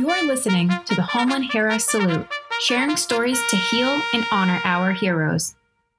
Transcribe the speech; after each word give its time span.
You're 0.00 0.26
listening 0.26 0.70
to 0.86 0.94
the 0.94 1.02
Homeland 1.02 1.52
Hero 1.52 1.76
Salute, 1.76 2.26
sharing 2.60 2.96
stories 2.96 3.38
to 3.50 3.56
heal 3.56 4.00
and 4.14 4.24
honor 4.32 4.58
our 4.64 4.92
heroes. 4.92 5.56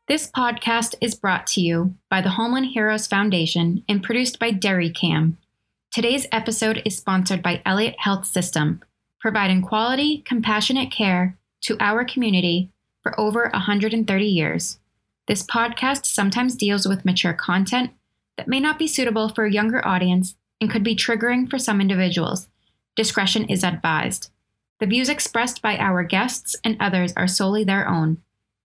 This 0.08 0.28
podcast 0.32 0.96
is 1.02 1.14
brought 1.14 1.46
to 1.48 1.62
you 1.62 1.94
by 2.10 2.22
the 2.22 2.32
Homeland 2.32 2.66
Heroes 2.74 3.06
Foundation 3.06 3.84
and 3.88 4.02
produced 4.02 4.40
by 4.40 4.54
DerryCam. 4.54 5.36
Today's 5.92 6.26
episode 6.32 6.82
is 6.84 6.98
sponsored 6.98 7.44
by 7.44 7.62
Elliot 7.64 7.94
Health 8.00 8.26
System, 8.26 8.82
providing 9.20 9.62
quality, 9.62 10.24
compassionate 10.26 10.92
care 10.92 11.38
to 11.62 11.78
our 11.80 12.04
community 12.04 12.72
for 13.04 13.18
over 13.20 13.52
130 13.54 14.26
years. 14.26 14.80
This 15.28 15.44
podcast 15.44 16.08
sometimes 16.08 16.56
deals 16.56 16.88
with 16.88 17.06
mature 17.06 17.34
content 17.34 17.92
that 18.36 18.48
may 18.48 18.60
not 18.60 18.80
be 18.80 18.88
suitable 18.88 19.30
for 19.30 19.46
a 19.46 19.54
younger 19.54 19.88
audience 19.88 20.36
and 20.60 20.72
could 20.72 20.84
be 20.84 20.96
triggering 20.96 21.48
for 21.48 21.60
some 21.60 21.80
individuals. 21.80 22.48
Discretion 22.96 23.46
is 23.46 23.64
advised. 23.64 24.32
The 24.80 24.86
views 24.86 25.08
expressed 25.08 25.62
by 25.62 25.78
our 25.78 26.04
guests 26.04 26.58
and 26.66 26.76
others 26.80 27.14
are 27.16 27.28
solely 27.28 27.64
their 27.64 27.88
own. 27.88 28.18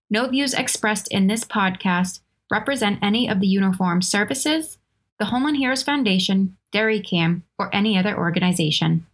No 0.09 0.27
views 0.27 0.53
expressed 0.53 1.07
in 1.09 1.27
this 1.27 1.45
podcast 1.45 2.19
represent 2.51 2.99
any 3.01 3.29
of 3.29 3.39
the 3.39 3.47
uniformed 3.47 4.03
services, 4.03 4.77
the 5.17 5.25
Homeland 5.25 5.57
Heroes 5.57 5.83
Foundation, 5.83 6.57
DerryCam, 6.73 7.43
or 7.57 7.73
any 7.73 7.97
other 7.97 8.17
organization. 8.17 9.05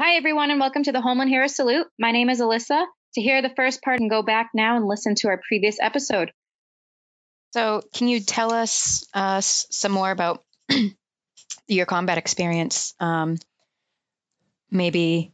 Hi, 0.00 0.16
everyone, 0.16 0.50
and 0.50 0.60
welcome 0.60 0.82
to 0.84 0.92
the 0.92 1.02
Homeland 1.02 1.28
Heroes 1.28 1.54
Salute. 1.54 1.86
My 1.98 2.12
name 2.12 2.30
is 2.30 2.40
Alyssa. 2.40 2.86
To 3.14 3.20
hear 3.20 3.42
the 3.42 3.52
first 3.54 3.82
part 3.82 4.00
and 4.00 4.08
go 4.08 4.22
back 4.22 4.50
now 4.54 4.76
and 4.76 4.86
listen 4.86 5.14
to 5.16 5.28
our 5.28 5.40
previous 5.46 5.78
episode. 5.80 6.30
So, 7.52 7.82
can 7.94 8.08
you 8.08 8.20
tell 8.20 8.52
us 8.52 9.04
uh, 9.12 9.40
some 9.40 9.92
more 9.92 10.10
about 10.10 10.44
your 11.68 11.86
combat 11.86 12.16
experience? 12.16 12.94
Um, 13.00 13.38
maybe. 14.70 15.32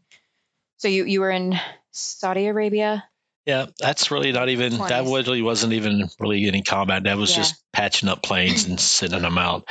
So 0.78 0.88
you 0.88 1.04
you 1.04 1.20
were 1.20 1.30
in 1.30 1.58
Saudi 1.92 2.46
Arabia. 2.46 3.04
Yeah, 3.46 3.66
that's 3.78 4.10
really 4.10 4.32
not 4.32 4.48
even 4.48 4.72
20s. 4.72 4.88
that 4.88 5.04
really 5.04 5.42
wasn't 5.42 5.74
even 5.74 6.08
really 6.18 6.46
any 6.48 6.62
combat. 6.62 7.04
That 7.04 7.18
was 7.18 7.30
Yeah. 7.30 7.36
just 7.42 7.62
patching 7.72 8.08
up 8.08 8.22
planes 8.22 8.64
and 8.64 8.80
sending 8.98 9.20
them 9.22 9.36
out. 9.36 9.64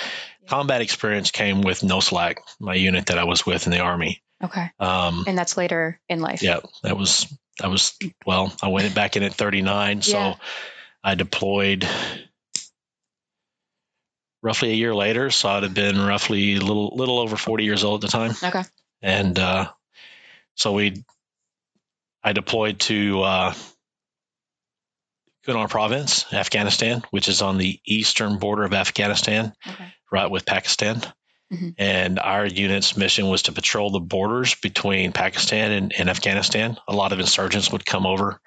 Yeah. 0.43 0.47
Combat 0.49 0.81
experience 0.81 1.31
came 1.31 1.61
with 1.61 1.81
no 1.83 1.99
slack, 1.99 2.37
my 2.59 2.75
unit 2.75 3.07
that 3.07 3.17
I 3.17 3.23
was 3.23 3.45
with 3.45 3.65
in 3.65 3.71
the 3.71 3.79
army. 3.79 4.21
Okay, 4.43 4.69
Um, 4.79 5.23
and 5.25 5.37
that's 5.37 5.55
later 5.57 5.99
in 6.09 6.19
life. 6.19 6.43
yeah, 6.43 6.59
that 6.83 6.97
was 6.97 7.33
that 7.59 7.69
was 7.69 7.97
well. 8.25 8.53
I 8.61 8.67
went 8.67 8.93
back 8.93 9.15
in 9.15 9.23
at 9.23 9.33
39, 9.33 10.01
so 10.01 10.35
I 11.03 11.15
deployed 11.15 11.87
roughly 14.41 14.71
a 14.71 14.75
year 14.75 14.93
later. 14.93 15.29
So 15.31 15.49
I'd 15.49 15.63
have 15.63 15.73
been 15.73 15.99
roughly 15.99 16.55
a 16.55 16.59
little 16.59 16.93
little 16.95 17.19
over 17.19 17.37
40 17.37 17.63
years 17.63 17.83
old 17.83 18.03
at 18.03 18.11
the 18.11 18.17
time. 18.17 18.31
Okay. 18.43 18.63
And 19.03 19.37
uh, 19.37 19.69
so 20.55 20.71
we 20.73 21.03
I 22.23 22.33
deployed 22.33 22.79
to 22.81 23.21
uh, 23.21 23.53
Kunar 25.45 25.69
Province, 25.69 26.31
Afghanistan, 26.33 27.03
which 27.11 27.27
is 27.27 27.41
on 27.41 27.57
the 27.57 27.79
eastern 27.85 28.37
border 28.39 28.63
of 28.63 28.73
Afghanistan, 28.73 29.53
Okay. 29.67 29.93
right 30.11 30.31
with 30.31 30.45
Pakistan. 30.45 31.01
Mhm. 31.51 31.75
And 31.77 32.19
our 32.19 32.45
unit's 32.45 32.95
mission 32.95 33.27
was 33.27 33.43
to 33.43 33.51
patrol 33.51 33.89
the 33.91 33.99
borders 33.99 34.55
between 34.55 35.11
Pakistan 35.11 35.71
and, 35.71 35.93
and 35.97 36.09
Afghanistan. 36.09 36.77
A 36.87 36.95
lot 36.95 37.11
of 37.11 37.19
insurgents 37.19 37.71
would 37.71 37.85
come 37.85 38.05
over 38.05 38.39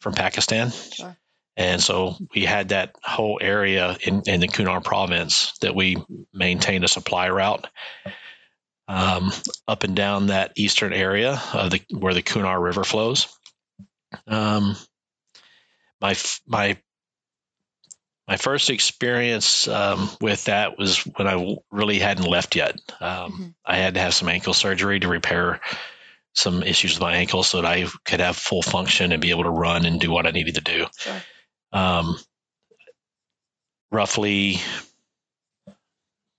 from 0.00 0.12
Pakistan. 0.12 0.70
Sure. 0.70 1.16
And 1.56 1.82
so 1.82 2.16
we 2.34 2.44
had 2.44 2.68
that 2.68 2.92
whole 3.02 3.38
area 3.40 3.96
in, 4.02 4.22
in 4.26 4.40
the 4.40 4.48
Kunar 4.48 4.82
province 4.84 5.56
that 5.62 5.74
we 5.74 5.96
maintained 6.32 6.84
a 6.84 6.88
supply 6.88 7.30
route 7.30 7.66
um, 8.88 9.32
up 9.66 9.84
and 9.84 9.96
down 9.96 10.26
that 10.26 10.52
eastern 10.56 10.92
area 10.92 11.40
of 11.52 11.70
the 11.70 11.82
where 11.90 12.14
the 12.14 12.22
Kunar 12.22 12.60
River 12.60 12.84
flows. 12.84 13.28
Um, 14.26 14.76
my 16.00 16.14
my 16.46 16.76
my 18.26 18.36
first 18.36 18.70
experience 18.70 19.68
um, 19.68 20.08
with 20.20 20.44
that 20.44 20.78
was 20.78 21.00
when 21.00 21.26
I 21.26 21.56
really 21.70 21.98
hadn't 21.98 22.26
left 22.26 22.56
yet. 22.56 22.78
Um, 23.00 23.32
Mhm. 23.32 23.54
I 23.64 23.76
had 23.76 23.94
to 23.94 24.00
have 24.00 24.14
some 24.14 24.28
ankle 24.28 24.54
surgery 24.54 25.00
to 25.00 25.08
repair 25.08 25.60
some 26.32 26.62
issues 26.62 26.94
with 26.94 27.02
my 27.02 27.14
ankle 27.16 27.42
so 27.42 27.60
that 27.60 27.70
I 27.70 27.86
could 28.04 28.20
have 28.20 28.36
full 28.36 28.62
function 28.62 29.12
and 29.12 29.20
be 29.20 29.30
able 29.30 29.44
to 29.44 29.50
run 29.50 29.84
and 29.84 30.00
do 30.00 30.10
what 30.10 30.26
I 30.26 30.30
needed 30.30 30.56
to 30.56 30.60
do. 30.62 30.86
Sure. 30.98 31.22
Um, 31.72 32.18
roughly, 33.92 34.58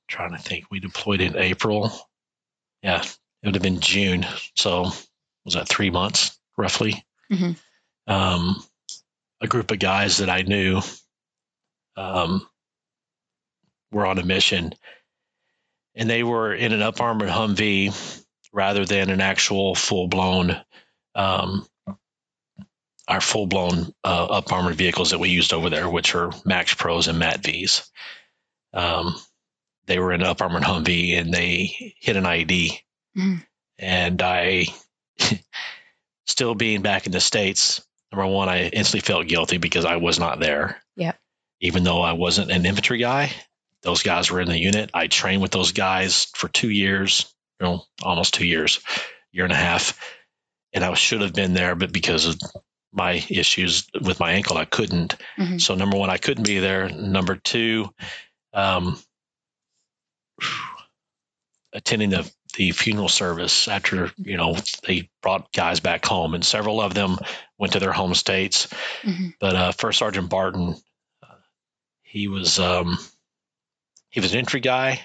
trying 0.07 0.31
to 0.31 0.37
think, 0.37 0.65
we 0.69 0.79
deployed 0.79 1.21
in 1.21 1.37
April. 1.37 1.93
Yeah, 2.85 3.01
it 3.01 3.45
would 3.47 3.55
have 3.55 3.63
been 3.63 3.79
June. 3.79 4.27
So 4.53 4.91
was 5.43 5.55
that 5.55 5.67
three 5.67 5.89
months 5.89 6.39
roughly? 6.55 7.03
Mhm. 7.31 7.57
Um, 8.05 8.63
a 9.41 9.47
group 9.47 9.71
of 9.71 9.79
guys 9.79 10.17
that 10.17 10.29
I 10.29 10.43
knew 10.43 10.83
um, 11.97 12.47
were 13.91 14.05
on 14.05 14.19
a 14.19 14.23
mission, 14.23 14.75
and 15.95 16.07
they 16.07 16.21
were 16.21 16.53
in 16.53 16.73
an 16.73 16.83
up 16.83 17.01
armored 17.01 17.29
Humvee 17.29 18.23
rather 18.53 18.85
than 18.85 19.09
an 19.09 19.19
actual 19.19 19.73
full 19.73 20.07
blown. 20.07 20.55
Um, 21.15 21.67
our 23.07 23.21
full 23.21 23.47
blown 23.47 23.93
uh, 24.03 24.25
up 24.25 24.51
armored 24.51 24.75
vehicles 24.75 25.09
that 25.09 25.19
we 25.19 25.29
used 25.29 25.53
over 25.53 25.71
there, 25.71 25.89
which 25.89 26.13
are 26.13 26.29
MaxxPros 26.29 27.07
and 27.07 27.21
M-ATVs. 27.21 27.89
Um, 28.73 29.15
they 29.87 29.99
were 29.99 30.13
in 30.13 30.21
an 30.21 30.27
up 30.27 30.41
armored 30.41 30.63
Humvee 30.63 31.17
and 31.19 31.33
they 31.33 31.93
hit 31.99 32.15
an 32.15 32.23
IED. 32.25 32.79
Mhm. 33.17 33.45
And 33.77 34.21
I, 34.21 34.65
still 36.27 36.55
being 36.55 36.81
back 36.81 37.05
in 37.05 37.11
the 37.11 37.19
States, 37.19 37.85
number 38.11 38.27
one, 38.27 38.49
I 38.49 38.67
instantly 38.67 39.01
felt 39.05 39.27
guilty 39.27 39.57
because 39.57 39.85
I 39.85 39.97
was 39.97 40.19
not 40.19 40.39
there. 40.39 40.81
Yeah. 40.95 41.13
Even 41.61 41.83
though 41.83 42.01
I 42.01 42.13
wasn't 42.13 42.51
an 42.51 42.65
infantry 42.65 42.97
guy, 42.97 43.31
those 43.81 44.03
guys 44.03 44.31
were 44.31 44.41
in 44.41 44.47
the 44.47 44.57
unit. 44.59 44.89
I 44.93 45.07
trained 45.07 45.41
with 45.41 45.51
those 45.51 45.71
guys 45.71 46.25
for 46.35 46.47
two 46.47 46.69
years, 46.69 47.33
you 47.59 47.67
know, 47.67 47.83
almost 48.01 48.33
two 48.33 48.45
years, 48.45 48.79
year 49.31 49.43
and 49.45 49.53
a 49.53 49.57
half. 49.57 49.99
And 50.73 50.83
I 50.83 50.93
should 50.95 51.21
have 51.21 51.33
been 51.33 51.53
there, 51.53 51.75
but 51.75 51.93
because 51.93 52.25
of 52.25 52.39
my 52.91 53.23
issues 53.29 53.87
with 54.01 54.19
my 54.19 54.31
ankle, 54.33 54.57
I 54.57 54.65
couldn't. 54.65 55.15
Mhm. 55.37 55.61
So 55.61 55.75
number 55.75 55.97
one, 55.97 56.09
I 56.09 56.17
couldn't 56.17 56.45
be 56.47 56.59
there. 56.59 56.89
Number 56.89 57.35
two, 57.35 57.93
um, 58.53 58.99
attending 61.73 62.09
the 62.09 62.31
the 62.55 62.71
funeral 62.71 63.09
service 63.09 63.67
after 63.67 64.11
you 64.17 64.37
know 64.37 64.55
they 64.87 65.09
brought 65.21 65.51
guys 65.51 65.79
back 65.79 66.05
home, 66.05 66.33
and 66.33 66.43
several 66.45 66.81
of 66.81 66.93
them 66.93 67.17
went 67.57 67.73
to 67.73 67.79
their 67.79 67.91
home 67.91 68.15
states. 68.15 68.67
Mhm. 69.03 69.33
But 69.39 69.55
uh, 69.55 69.71
First 69.73 69.99
Sergeant 69.99 70.29
Barton, 70.29 70.75
uh, 71.21 71.35
he 72.03 72.27
was 72.27 72.59
um, 72.59 72.97
he 74.09 74.21
was 74.21 74.31
an 74.31 74.39
infantry 74.39 74.61
guy, 74.61 75.01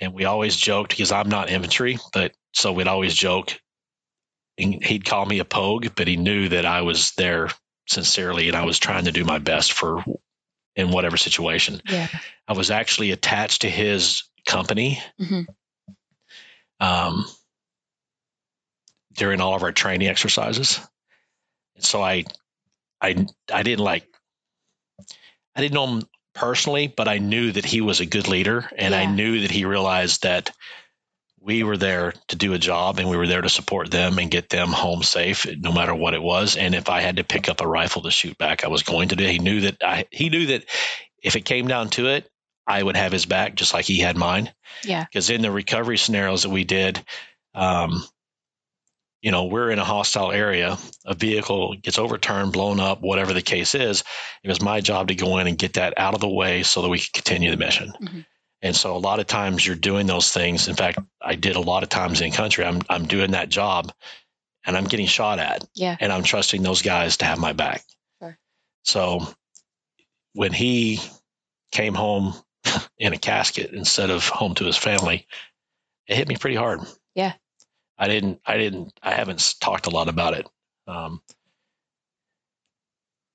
and 0.00 0.12
we 0.12 0.26
always 0.26 0.56
joked 0.56 0.90
because 0.90 1.10
I'm 1.10 1.30
not 1.30 1.50
infantry, 1.50 1.98
but 2.12 2.34
so 2.52 2.72
we'd 2.72 2.88
always 2.88 3.14
joke. 3.14 3.58
He'd 4.58 5.06
call 5.06 5.24
me 5.24 5.38
a 5.38 5.46
pogue, 5.46 5.88
but 5.96 6.06
he 6.06 6.16
knew 6.18 6.50
that 6.50 6.66
I 6.66 6.82
was 6.82 7.12
there 7.12 7.48
sincerely, 7.88 8.48
and 8.48 8.56
I 8.56 8.66
was 8.66 8.78
trying 8.78 9.06
to 9.06 9.12
do 9.12 9.24
my 9.24 9.38
best 9.38 9.72
for 9.72 10.04
in 10.76 10.90
whatever 10.90 11.16
situation. 11.16 11.80
Yeah. 11.88 12.08
I 12.48 12.52
was 12.54 12.70
actually 12.70 13.10
attached 13.10 13.62
to 13.62 13.70
his 13.70 14.24
company 14.46 15.02
Mhm. 15.20 15.46
um, 16.80 17.26
during 19.12 19.40
all 19.40 19.54
of 19.54 19.62
our 19.62 19.72
training 19.72 20.08
exercises. 20.08 20.80
And 21.76 21.84
so 21.84 22.02
I, 22.02 22.24
I, 23.00 23.26
I 23.52 23.62
didn't 23.62 23.84
like, 23.84 24.06
I 25.54 25.60
didn't 25.60 25.74
know 25.74 25.86
him 25.86 26.02
personally, 26.34 26.86
but 26.86 27.08
I 27.08 27.18
knew 27.18 27.52
that 27.52 27.64
he 27.64 27.80
was 27.82 28.00
a 28.00 28.06
good 28.06 28.26
leader, 28.26 28.70
and 28.76 28.94
I 28.94 29.04
knew 29.04 29.40
that 29.40 29.50
he 29.50 29.66
realized 29.66 30.22
that 30.22 30.50
we 31.42 31.64
were 31.64 31.76
there 31.76 32.12
to 32.28 32.36
do 32.36 32.52
a 32.52 32.58
job, 32.58 32.98
and 32.98 33.08
we 33.10 33.16
were 33.16 33.26
there 33.26 33.40
to 33.40 33.48
support 33.48 33.90
them 33.90 34.18
and 34.18 34.30
get 34.30 34.48
them 34.48 34.68
home 34.68 35.02
safe, 35.02 35.44
no 35.58 35.72
matter 35.72 35.94
what 35.94 36.14
it 36.14 36.22
was. 36.22 36.56
And 36.56 36.74
if 36.74 36.88
I 36.88 37.00
had 37.00 37.16
to 37.16 37.24
pick 37.24 37.48
up 37.48 37.60
a 37.60 37.66
rifle 37.66 38.02
to 38.02 38.10
shoot 38.12 38.38
back, 38.38 38.64
I 38.64 38.68
was 38.68 38.82
going 38.84 39.08
to 39.08 39.16
do. 39.16 39.24
it. 39.24 39.30
He 39.32 39.38
knew 39.40 39.62
that 39.62 39.82
I, 39.82 40.04
he 40.10 40.28
knew 40.28 40.46
that 40.46 40.64
if 41.22 41.34
it 41.34 41.44
came 41.44 41.66
down 41.66 41.88
to 41.90 42.06
it, 42.06 42.28
I 42.66 42.80
would 42.82 42.96
have 42.96 43.10
his 43.10 43.26
back 43.26 43.56
just 43.56 43.74
like 43.74 43.84
he 43.86 43.98
had 43.98 44.16
mine 44.16 44.52
Yeah. 44.84 45.04
because 45.04 45.30
in 45.30 45.42
the 45.42 45.50
recovery 45.50 45.98
scenarios 45.98 46.44
that 46.44 46.50
we 46.50 46.62
did, 46.62 47.04
um, 47.54 48.04
you 49.20 49.30
know, 49.30 49.44
we're 49.44 49.70
in 49.70 49.78
a 49.78 49.84
hostile 49.84 50.32
area, 50.32 50.78
a 51.04 51.14
vehicle 51.14 51.74
gets 51.74 51.98
overturned, 51.98 52.52
blown 52.52 52.80
up, 52.80 53.00
whatever 53.02 53.32
the 53.32 53.42
case 53.42 53.74
is. 53.74 54.02
It 54.44 54.48
was 54.48 54.60
my 54.60 54.80
job 54.80 55.08
to 55.08 55.14
go 55.14 55.38
in 55.38 55.46
and 55.46 55.58
get 55.58 55.74
that 55.74 55.94
out 55.96 56.14
of 56.14 56.20
the 56.20 56.28
way 56.28 56.62
so 56.64 56.82
that 56.82 56.88
we 56.88 56.98
could 56.98 57.12
continue 57.12 57.50
the 57.50 57.56
mission. 57.56 57.92
Mhm. 58.00 58.26
And 58.62 58.76
so 58.76 58.96
a 58.96 58.98
lot 58.98 59.18
of 59.18 59.26
times 59.26 59.66
you're 59.66 59.74
doing 59.76 60.06
those 60.06 60.30
things. 60.32 60.68
In 60.68 60.76
fact, 60.76 60.98
I 61.20 61.34
did 61.34 61.56
a 61.56 61.60
lot 61.60 61.82
of 61.82 61.88
times 61.88 62.20
in 62.20 62.30
country. 62.32 62.64
I'm 62.64 62.80
I'm 62.88 63.06
doing 63.06 63.32
that 63.32 63.48
job 63.48 63.92
and 64.64 64.76
I'm 64.76 64.84
getting 64.84 65.06
shot 65.06 65.40
at 65.40 65.64
Yeah. 65.74 65.96
and 65.98 66.12
I'm 66.12 66.22
trusting 66.22 66.62
those 66.62 66.82
guys 66.82 67.16
to 67.18 67.24
have 67.24 67.38
my 67.40 67.52
back. 67.52 67.82
Sure. 68.20 68.38
So 68.84 69.26
when 70.34 70.52
he 70.52 71.00
came 71.72 71.94
home 71.94 72.34
in 72.98 73.12
a 73.12 73.18
casket 73.18 73.72
instead 73.72 74.10
of 74.10 74.28
home 74.28 74.54
to 74.54 74.64
his 74.64 74.76
family, 74.76 75.26
it 76.06 76.16
hit 76.16 76.28
me 76.28 76.36
pretty 76.36 76.56
hard. 76.56 76.80
Yeah. 77.16 77.32
I 77.98 78.06
didn't, 78.08 78.40
I 78.46 78.56
didn't, 78.58 78.92
I 79.02 79.12
haven't 79.12 79.54
talked 79.60 79.86
a 79.86 79.90
lot 79.90 80.08
about 80.08 80.34
it. 80.34 80.46
Um, 80.86 81.20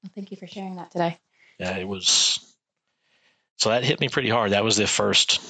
Well, 0.03 0.11
thank 0.15 0.31
you 0.31 0.37
for 0.37 0.47
sharing 0.47 0.75
that 0.77 0.91
today. 0.91 1.17
yeah, 1.59 1.75
it 1.77 1.87
was. 1.87 2.39
So 3.57 3.69
that 3.69 3.83
hit 3.83 3.99
me 3.99 4.09
pretty 4.09 4.29
hard. 4.29 4.51
That 4.51 4.63
was 4.63 4.77
the 4.77 4.87
first. 4.87 5.41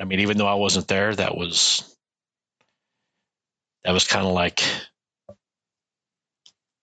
I 0.00 0.04
mean, 0.04 0.20
even 0.20 0.36
though 0.38 0.46
I 0.46 0.54
wasn't 0.54 0.88
there, 0.88 1.14
that 1.14 1.36
was. 1.36 1.88
That 3.84 3.92
was 3.92 4.06
kind 4.06 4.26
of 4.26 4.32
like. 4.32 4.62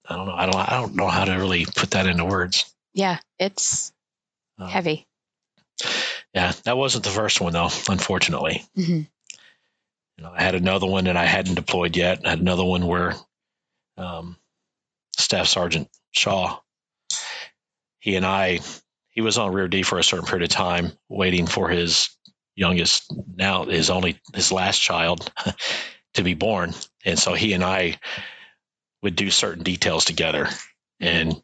I 0.07 0.15
don't 0.15 0.27
know. 0.27 0.33
I 0.33 0.45
don't. 0.45 0.55
I 0.55 0.79
don't 0.81 0.95
know 0.95 1.07
how 1.07 1.25
to 1.25 1.33
really 1.33 1.65
put 1.65 1.91
that 1.91 2.07
into 2.07 2.25
words. 2.25 2.73
Yeah, 2.93 3.19
it's 3.37 3.91
Um, 4.57 4.69
heavy. 4.69 5.05
Yeah, 6.33 6.51
that 6.63 6.77
wasn't 6.77 7.03
the 7.03 7.09
first 7.09 7.41
one 7.41 7.53
though. 7.53 7.69
Unfortunately, 7.89 8.63
hmm 8.75 9.01
you 10.17 10.25
know, 10.25 10.33
I 10.35 10.41
had 10.43 10.55
another 10.55 10.85
one 10.85 11.05
that 11.05 11.15
I 11.15 11.25
hadn't 11.25 11.55
deployed 11.55 11.95
yet. 11.95 12.25
I 12.25 12.31
had 12.31 12.39
another 12.41 12.65
one 12.65 12.85
where 12.85 13.15
um, 13.97 14.35
Staff 15.17 15.47
Sergeant 15.47 15.89
Shaw, 16.11 16.59
he 17.99 18.17
and 18.17 18.25
I, 18.25 18.59
he 19.09 19.21
was 19.21 19.37
on 19.37 19.51
rear 19.53 19.67
D 19.67 19.83
for 19.83 19.97
a 19.99 20.03
certain 20.03 20.25
period 20.25 20.43
of 20.43 20.49
time, 20.55 20.91
waiting 21.09 21.47
for 21.47 21.69
his 21.69 22.09
youngest, 22.55 23.11
now 23.35 23.65
his 23.65 23.89
only 23.89 24.19
his 24.33 24.51
last 24.51 24.79
child, 24.79 25.31
to 26.15 26.23
be 26.23 26.33
born, 26.33 26.73
and 27.05 27.17
so 27.17 27.33
he 27.33 27.53
and 27.53 27.63
I 27.63 27.97
would 29.01 29.15
do 29.15 29.29
certain 29.31 29.63
details 29.63 30.05
together. 30.05 30.47
And 30.99 31.41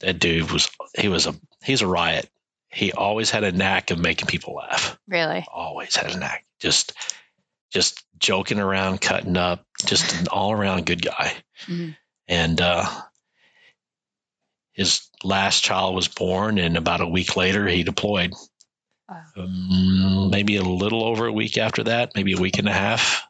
that 0.00 0.18
dude 0.20 0.50
was 0.52 0.70
he 0.96 1.08
was 1.08 1.26
a 1.26 1.34
he's 1.64 1.82
a 1.82 1.86
riot. 1.86 2.28
He 2.70 2.92
always 2.92 3.30
had 3.30 3.44
a 3.44 3.52
knack 3.52 3.90
of 3.90 3.98
making 3.98 4.28
people 4.28 4.54
laugh 4.54 4.96
Really. 5.06 5.44
always 5.52 5.94
had 5.96 6.10
a 6.14 6.18
knack. 6.18 6.44
Just 6.60 6.92
just 7.72 8.04
joking 8.18 8.58
around, 8.60 9.00
cutting 9.00 9.36
up, 9.36 9.64
just 9.84 10.20
an 10.20 10.28
all 10.28 10.52
around 10.52 10.86
good 10.86 11.02
guy. 11.02 11.34
Mhm. 11.66 11.96
And 12.28 12.60
uh, 12.60 12.84
his 14.72 15.08
last 15.22 15.62
child 15.62 15.94
was 15.94 16.08
born, 16.08 16.58
and 16.58 16.76
about 16.76 17.00
a 17.00 17.08
week 17.08 17.36
later, 17.36 17.66
he 17.66 17.82
deployed. 17.84 18.32
Wow. 19.08 19.24
Um, 19.36 20.30
maybe 20.30 20.56
a 20.56 20.62
little 20.62 21.04
over 21.04 21.26
a 21.26 21.32
week 21.32 21.58
after 21.58 21.84
that, 21.84 22.12
maybe 22.14 22.32
a 22.32 22.40
week 22.40 22.58
and 22.58 22.68
a 22.68 22.72
half. 22.72 23.26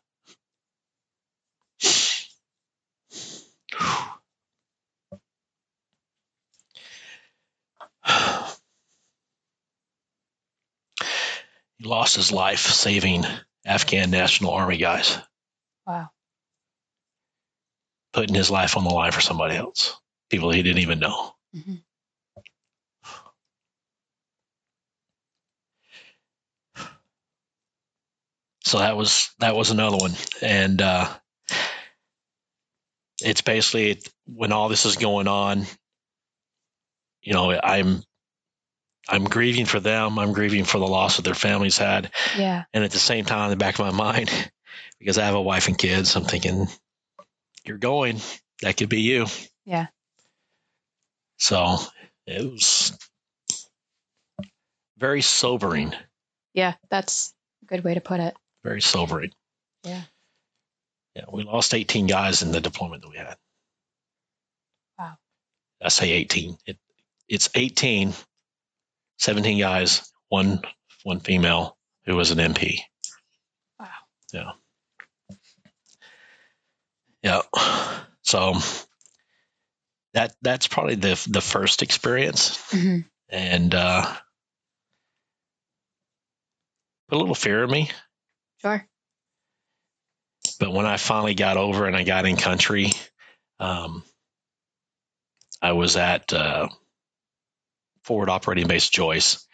He 11.79 11.89
lost 11.89 12.17
his 12.17 12.31
life 12.31 12.61
saving 12.61 13.25
Afghan 13.67 14.11
National 14.11 14.53
Army 14.53 14.77
guys, 14.77 15.19
Wow. 15.87 16.11
putting 18.13 18.35
his 18.35 18.51
life 18.51 18.77
on 18.77 18.85
the 18.85 18.91
line 18.91 19.13
for 19.13 19.21
somebody 19.21 19.57
else, 19.57 19.97
people 20.33 20.51
he 20.51 20.63
didn't 20.65 20.83
even 20.83 20.99
know. 20.99 21.35
hmm 21.55 21.77
So 28.65 28.79
that 28.79 28.97
was 28.97 29.31
that 29.41 29.55
was 29.57 29.71
another 29.71 29.97
one, 29.97 30.13
and 30.41 30.81
uh, 30.81 31.09
it's 33.21 33.43
basically 33.43 34.01
when 34.27 34.53
all 34.53 34.69
this 34.69 34.87
is 34.87 34.97
going 34.97 35.27
on. 35.29 35.67
You 37.23 37.35
know, 37.35 37.51
I'm 37.53 38.03
I'm 39.09 39.25
grieving 39.25 39.67
for 39.67 39.81
them. 39.81 40.19
I'm 40.19 40.33
grieving 40.33 40.65
for 40.65 40.79
the 40.79 40.87
loss 40.87 41.17
that 41.17 41.23
their 41.25 41.35
families 41.35 41.77
had, 41.77 42.13
Yeah. 42.39 42.65
and 42.73 42.85
at 42.85 42.93
the 42.93 42.99
same 42.99 43.25
time, 43.25 43.47
in 43.47 43.51
the 43.51 43.57
back 43.65 43.79
of 43.81 43.85
my 43.85 43.91
mind, 44.13 44.31
because 45.01 45.19
I 45.19 45.25
have 45.27 45.35
a 45.35 45.43
wife 45.43 45.67
and 45.69 45.77
kids, 45.77 46.15
I'm 46.15 46.25
thinking, 46.25 46.69
"You're 47.65 47.79
going. 47.79 48.21
That 48.63 48.77
could 48.77 48.89
be 48.89 49.01
you." 49.03 49.27
Yeah. 49.65 49.89
So 51.43 51.77
it 52.25 52.53
was 52.53 52.97
very 54.97 55.23
sobering. 55.23 55.93
Yeah. 56.55 56.75
That's 56.89 57.35
a 57.65 57.67
good 57.67 57.83
way 57.83 57.95
to 57.95 58.01
put 58.01 58.21
it. 58.21 58.37
Very 58.63 58.81
sobering. 58.81 59.33
Yeah. 59.83 60.03
Yeah, 61.17 61.25
we 61.33 61.43
lost 61.43 61.75
18 61.75 62.07
guys 62.07 62.43
in 62.43 62.53
the 62.53 62.61
deployment 62.61 63.03
that 63.03 63.11
we 63.11 63.17
had. 63.17 63.37
Wow. 64.97 65.15
I 65.83 65.89
say 65.89 66.13
18. 66.13 66.59
It, 66.65 66.79
it's 67.29 67.51
18, 67.57 68.13
17 69.19 69.59
guys, 69.59 70.13
one 70.29 70.63
one 71.03 71.19
female 71.19 71.77
who 72.05 72.15
was 72.15 72.31
an 72.31 72.39
MP. 72.39 72.79
Wow. 73.81 73.89
Yeah. 74.33 74.53
Yeah. 77.25 77.43
So 78.23 78.55
that 80.15 80.35
that's 80.43 80.69
probably 80.69 80.97
the 80.97 81.21
the 81.31 81.41
first 81.41 81.83
experience, 81.83 82.59
hmm 82.71 83.01
and 83.29 83.75
uh, 83.75 84.03
put 87.09 87.17
a 87.17 87.19
little 87.19 87.35
fear 87.35 87.65
in 87.65 87.71
me. 87.71 87.91
Sure. 88.61 88.87
but 90.61 90.73
when 90.73 90.87
I 90.87 90.97
finally 90.99 91.35
got 91.35 91.57
over 91.57 91.87
and 91.87 91.97
I 91.97 92.05
got 92.05 92.27
in 92.27 92.37
country, 92.37 92.93
um, 93.59 94.05
I 95.61 95.73
was 95.73 95.97
at 95.97 96.33
uh, 96.33 96.69
Forward 98.05 98.29
Operating 98.29 98.67
Base 98.69 98.89
Joyce, 98.89 99.47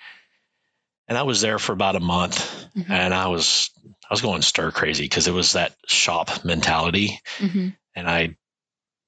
and 1.06 1.16
I 1.16 1.22
was 1.22 1.40
there 1.40 1.58
for 1.58 1.72
about 1.72 1.96
a 1.96 2.00
month, 2.00 2.66
Mhm. 2.75 2.90
and 2.90 3.14
I 3.14 3.28
was 3.28 3.70
I 4.04 4.12
was 4.12 4.20
going 4.22 4.43
stir 4.43 4.70
crazy 4.72 5.04
because 5.04 5.28
it 5.28 5.32
was 5.32 5.52
that 5.52 5.75
shop 5.87 6.44
mentality, 6.44 7.20
hmm 7.38 7.69
and 7.94 8.08
I 8.08 8.37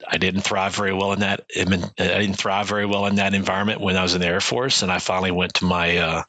I 0.07 0.19
didn't 0.19 0.43
thrive 0.43 0.75
very 0.75 0.93
well 0.93 1.13
in 1.13 1.21
that. 1.21 1.47
I 1.57 1.65
didn't 1.65 2.35
thrive 2.35 2.69
very 2.69 2.87
well 2.87 3.07
in 3.07 3.17
that 3.17 3.35
environment 3.35 3.81
when 3.81 3.97
I 3.97 4.03
was 4.03 4.15
in 4.15 4.21
the 4.21 4.27
Air 4.27 4.41
Force, 4.41 4.83
and 4.83 4.91
I 4.91 4.99
finally 4.99 5.31
went 5.31 5.55
to 5.55 5.65
my 5.65 5.97
uh, 5.99 6.23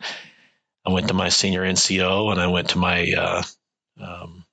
I 0.86 0.92
went 0.92 1.08
to 1.10 1.14
my 1.14 1.30
senior 1.30 1.64
NCO, 1.64 2.32
and 2.32 2.40
I 2.40 2.48
went 2.48 2.70
to 2.70 2.78
my 2.78 3.12
uh, 3.12 3.44
um, 4.02 4.46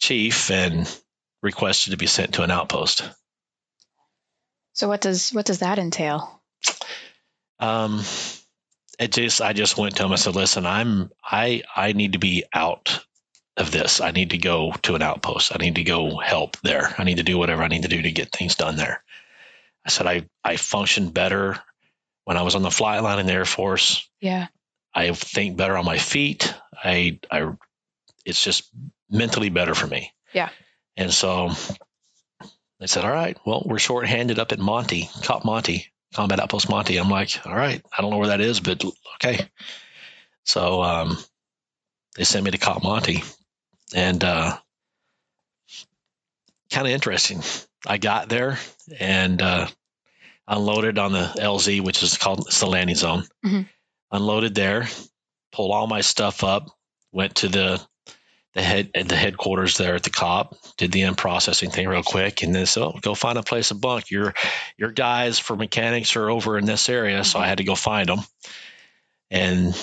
chief 0.00 0.50
and 0.50 0.88
requested 1.42 1.92
to 1.92 1.96
be 1.96 2.06
sent 2.06 2.34
to 2.34 2.42
an 2.42 2.50
outpost. 2.50 3.08
So 4.72 4.88
what 4.88 5.00
does 5.00 5.30
what 5.30 5.46
does 5.46 5.60
that 5.60 5.78
entail? 5.78 6.42
Um, 7.60 8.02
it 8.98 9.12
just 9.12 9.40
I 9.40 9.52
just 9.52 9.78
went 9.78 9.96
to 9.96 10.04
him. 10.04 10.12
I 10.12 10.16
said, 10.16 10.34
"Listen, 10.34 10.66
I'm 10.66 11.10
I 11.22 11.62
I 11.74 11.92
need 11.92 12.12
to 12.14 12.18
be 12.18 12.44
out 12.52 13.04
of 13.56 13.70
this. 13.70 14.00
I 14.00 14.10
need 14.10 14.30
to 14.30 14.38
go 14.38 14.72
to 14.82 14.94
an 14.94 15.02
outpost. 15.02 15.52
I 15.54 15.58
need 15.58 15.76
to 15.76 15.84
go 15.84 16.18
help 16.18 16.56
there. 16.62 16.94
I 16.98 17.04
need 17.04 17.18
to 17.18 17.22
do 17.22 17.38
whatever 17.38 17.62
I 17.62 17.68
need 17.68 17.82
to 17.82 17.88
do 17.88 18.02
to 18.02 18.12
get 18.12 18.32
things 18.32 18.56
done 18.56 18.76
there." 18.76 19.02
I 19.84 19.90
said, 19.90 20.06
"I 20.06 20.28
I 20.42 20.56
functioned 20.56 21.14
better 21.14 21.58
when 22.24 22.36
I 22.36 22.42
was 22.42 22.54
on 22.54 22.62
the 22.62 22.70
flight 22.70 23.02
line 23.02 23.18
in 23.18 23.26
the 23.26 23.32
Air 23.32 23.44
Force. 23.44 24.08
Yeah. 24.20 24.48
I 24.94 25.12
think 25.12 25.56
better 25.56 25.76
on 25.76 25.84
my 25.84 25.98
feet. 25.98 26.54
I 26.82 27.20
I 27.30 27.52
it's 28.24 28.42
just 28.42 28.70
mentally 29.08 29.50
better 29.50 29.74
for 29.74 29.86
me." 29.86 30.12
Yeah. 30.32 30.50
And 30.96 31.12
so 31.12 31.50
they 32.80 32.86
said, 32.86 33.04
"All 33.04 33.12
right, 33.12 33.36
well, 33.46 33.62
we're 33.64 33.78
shorthanded 33.78 34.38
up 34.38 34.52
at 34.52 34.58
Monti, 34.58 35.08
Cop 35.22 35.44
Monti." 35.44 35.90
Combat 36.14 36.38
Outpost 36.38 36.70
Monti. 36.70 36.96
I'm 36.96 37.10
like, 37.10 37.44
all 37.44 37.54
right, 37.54 37.84
I 37.96 38.00
don't 38.00 38.12
know 38.12 38.18
where 38.18 38.28
that 38.28 38.40
is, 38.40 38.60
but 38.60 38.82
okay. 39.16 39.48
So 40.44 40.82
um, 40.82 41.18
they 42.16 42.22
sent 42.24 42.44
me 42.44 42.52
to 42.52 42.58
Cop 42.58 42.82
Monti, 42.84 43.24
and 43.94 44.22
uh, 44.22 44.56
kind 46.70 46.86
of 46.86 46.92
interesting. 46.92 47.42
I 47.86 47.98
got 47.98 48.28
there 48.28 48.58
and 48.98 49.40
uh, 49.42 49.66
unloaded 50.48 50.98
on 50.98 51.12
the 51.12 51.32
LZ, 51.38 51.82
which 51.82 52.02
is 52.02 52.16
called 52.18 52.40
it's 52.46 52.60
the 52.60 52.66
landing 52.66 52.96
zone. 52.96 53.24
Mhm. 53.44 53.68
Unloaded 54.10 54.54
there, 54.54 54.88
pulled 55.52 55.72
all 55.72 55.86
my 55.86 56.00
stuff 56.00 56.44
up, 56.44 56.68
went 57.12 57.36
to 57.36 57.48
the 57.48 57.80
the 58.54 58.62
head 58.62 58.90
the 58.94 59.16
headquarters 59.16 59.76
there 59.76 59.96
at 59.96 60.04
the 60.04 60.10
cop, 60.10 60.54
did 60.76 60.92
the 60.92 61.02
end 61.02 61.18
processing 61.18 61.70
thing 61.70 61.88
real 61.88 62.04
quick, 62.04 62.42
and 62.42 62.54
then 62.54 62.66
so 62.66 62.92
go 63.02 63.14
find 63.14 63.36
a 63.36 63.42
place 63.42 63.68
to 63.68 63.74
bunk. 63.74 64.10
Your 64.10 64.34
your 64.78 64.92
guys 64.92 65.38
for 65.38 65.56
mechanics 65.56 66.14
are 66.16 66.30
over 66.30 66.56
in 66.56 66.64
this 66.64 66.88
area, 66.88 67.24
so 67.24 67.40
I 67.40 67.48
had 67.48 67.58
to 67.58 67.64
go 67.64 67.74
find 67.74 68.08
them. 68.08 68.20
And 69.30 69.74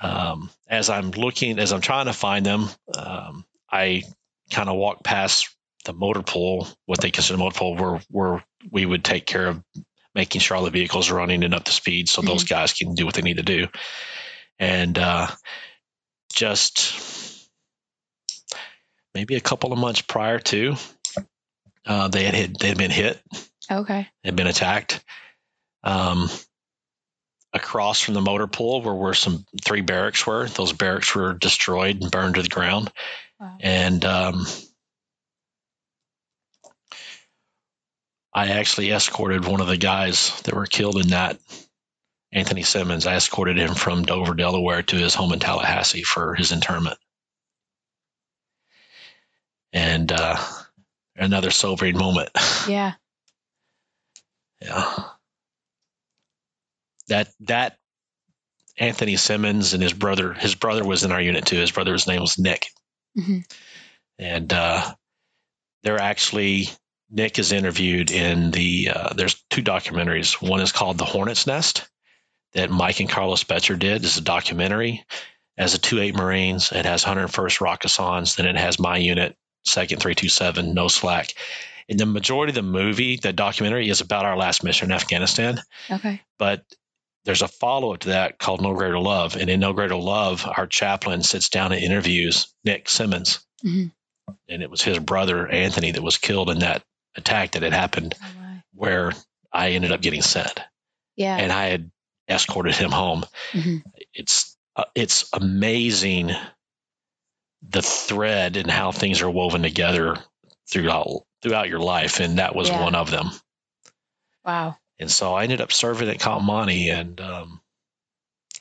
um, 0.00 0.50
as 0.68 0.90
I'm 0.90 1.10
looking, 1.10 1.58
as 1.58 1.72
I'm 1.72 1.80
trying 1.80 2.06
to 2.06 2.12
find 2.12 2.44
them, 2.46 2.68
um, 2.96 3.44
I 3.70 4.02
kind 4.50 4.68
of 4.68 4.76
walk 4.76 5.02
past 5.04 5.54
the 5.84 5.92
motor 5.92 6.22
pool, 6.22 6.68
what 6.86 7.00
they 7.00 7.10
consider 7.10 7.38
motor 7.38 7.58
pool, 7.58 7.76
where 7.76 8.00
where 8.10 8.44
we 8.70 8.86
would 8.86 9.04
take 9.04 9.26
care 9.26 9.46
of 9.48 9.62
making 10.14 10.40
sure 10.40 10.56
all 10.56 10.64
the 10.64 10.70
vehicles 10.70 11.10
are 11.10 11.14
running 11.14 11.44
and 11.44 11.54
up 11.54 11.64
to 11.64 11.72
speed, 11.72 12.08
so 12.08 12.22
those 12.22 12.44
guys 12.44 12.72
can 12.72 12.94
do 12.94 13.04
what 13.04 13.14
they 13.14 13.22
need 13.22 13.36
to 13.36 13.42
do. 13.42 13.68
And 14.58 14.98
uh, 14.98 15.28
just 16.32 17.48
maybe 19.14 19.36
a 19.36 19.40
couple 19.40 19.72
of 19.72 19.78
months 19.78 20.00
prior 20.00 20.38
to, 20.38 20.74
uh, 21.86 22.08
they 22.08 22.24
had 22.24 22.34
hit, 22.34 22.58
they 22.58 22.68
had 22.68 22.78
been 22.78 22.90
hit, 22.90 23.20
Okay. 23.70 24.08
had 24.24 24.36
been 24.36 24.46
attacked. 24.46 25.04
Um, 25.84 26.28
across 27.58 28.00
from 28.00 28.14
the 28.14 28.20
motor 28.20 28.46
pool 28.46 28.80
where 28.80 28.94
where 28.94 29.14
some 29.14 29.44
three 29.62 29.82
barracks 29.82 30.26
were. 30.26 30.48
Those 30.48 30.72
barracks 30.72 31.14
were 31.14 31.34
destroyed 31.34 32.00
and 32.00 32.10
burned 32.10 32.36
to 32.36 32.42
the 32.42 32.48
ground. 32.48 32.90
Wow. 33.38 33.56
And 33.60 34.04
um, 34.04 34.46
I 38.32 38.48
actually 38.48 38.90
escorted 38.90 39.44
one 39.44 39.60
of 39.60 39.66
the 39.66 39.76
guys 39.76 40.40
that 40.42 40.54
were 40.54 40.66
killed 40.66 40.96
in 40.96 41.08
that, 41.08 41.38
Anthony 42.32 42.62
Simmons. 42.62 43.06
I 43.06 43.16
escorted 43.16 43.58
him 43.58 43.74
from 43.74 44.04
Dover, 44.04 44.34
Delaware 44.34 44.82
to 44.82 44.96
his 44.96 45.14
home 45.14 45.32
in 45.32 45.40
Tallahassee 45.40 46.02
for 46.02 46.34
his 46.34 46.52
interment. 46.52 46.98
And 49.72 50.10
uh, 50.12 50.36
another 51.16 51.50
sobering 51.50 51.98
moment. 51.98 52.30
Yeah. 52.68 52.94
Yeah. 54.60 55.04
That 57.08 57.28
that 57.40 57.76
Anthony 58.76 59.16
Simmons 59.16 59.74
and 59.74 59.82
his 59.82 59.92
brother, 59.92 60.32
his 60.32 60.54
brother 60.54 60.84
was 60.84 61.04
in 61.04 61.12
our 61.12 61.20
unit 61.20 61.46
too. 61.46 61.56
His 61.56 61.72
brother's 61.72 62.06
name 62.06 62.20
was 62.20 62.38
Nick. 62.38 62.68
hmm 63.14 63.40
and 64.18 64.52
uh, 64.52 64.82
they're 65.84 66.00
actually 66.00 66.68
Nick 67.10 67.38
is 67.38 67.52
interviewed 67.52 68.10
in 68.10 68.50
the. 68.50 68.90
Uh, 68.94 69.14
there's 69.14 69.42
two 69.50 69.62
documentaries. 69.62 70.42
One 70.42 70.60
is 70.60 70.72
called 70.72 70.98
The 70.98 71.04
Hornet's 71.04 71.46
Nest 71.46 71.88
that 72.54 72.70
Mike 72.70 73.00
and 73.00 73.08
Carlos 73.08 73.44
Boettcher 73.44 73.78
did. 73.78 74.04
It's 74.04 74.18
a 74.18 74.22
documentary. 74.22 75.04
As 75.56 75.74
a 75.74 75.78
two 75.78 76.00
eight 76.00 76.14
Marines, 76.14 76.70
it 76.72 76.84
has 76.84 77.04
101st 77.04 77.58
Rakkasans. 77.60 78.36
Then 78.36 78.46
it 78.46 78.56
has 78.56 78.78
my 78.78 78.96
unit, 78.96 79.36
Second 79.64 80.00
327, 80.00 80.72
No 80.74 80.88
Slack. 80.88 81.34
And 81.88 81.98
the 81.98 82.06
majority 82.06 82.50
of 82.50 82.54
the 82.54 82.62
movie, 82.62 83.16
the 83.16 83.32
documentary, 83.32 83.88
is 83.88 84.00
about 84.00 84.24
our 84.24 84.36
last 84.36 84.62
mission 84.62 84.90
in 84.90 84.94
Afghanistan. 84.94 85.60
Okay. 85.90 86.20
But 86.38 86.62
there's 87.28 87.42
a 87.42 87.48
follow 87.48 87.92
up 87.92 88.00
to 88.00 88.08
that 88.08 88.38
called 88.38 88.62
No 88.62 88.72
Greater 88.72 88.98
Love. 88.98 89.36
And 89.36 89.50
in 89.50 89.60
No 89.60 89.74
Greater 89.74 89.96
Love, 89.96 90.46
our 90.46 90.66
chaplain 90.66 91.22
sits 91.22 91.50
down 91.50 91.72
and 91.72 91.82
interviews 91.82 92.48
Nick 92.64 92.88
Simmons 92.88 93.44
Mhm. 93.62 93.92
and 94.48 94.62
it 94.62 94.70
was 94.70 94.80
his 94.80 94.98
brother 94.98 95.46
Anthony 95.46 95.90
that 95.90 96.02
was 96.02 96.16
killed 96.16 96.48
in 96.48 96.60
that 96.60 96.82
attack 97.16 97.52
that 97.52 97.62
had 97.62 97.74
happened 97.74 98.14
Oh, 98.22 98.60
where 98.72 99.12
I 99.52 99.72
ended 99.72 99.92
up 99.92 100.00
getting 100.00 100.22
sent 100.22 100.58
Yeah. 101.16 101.36
and 101.36 101.52
I 101.52 101.66
had 101.66 101.90
escorted 102.30 102.76
him 102.76 102.92
home. 102.92 103.26
Mhm. 103.52 103.82
It's 104.14 104.56
uh, 104.74 104.84
it's 104.94 105.28
amazing 105.34 106.30
the 107.60 107.82
thread 107.82 108.56
and 108.56 108.70
how 108.70 108.90
things 108.90 109.20
are 109.20 109.30
woven 109.30 109.62
together 109.62 110.16
throughout 110.70 111.26
throughout 111.42 111.68
your 111.68 111.80
life 111.80 112.20
and 112.20 112.38
that 112.38 112.54
was 112.54 112.68
Yeah. 112.70 112.80
one 112.82 112.94
of 112.94 113.10
them. 113.10 113.30
Wow. 114.46 114.78
And 114.98 115.10
so 115.10 115.34
I 115.34 115.44
ended 115.44 115.60
up 115.60 115.72
serving 115.72 116.08
at 116.08 116.18
Kalamani 116.18 116.92
and 116.92 117.20
um 117.20 117.60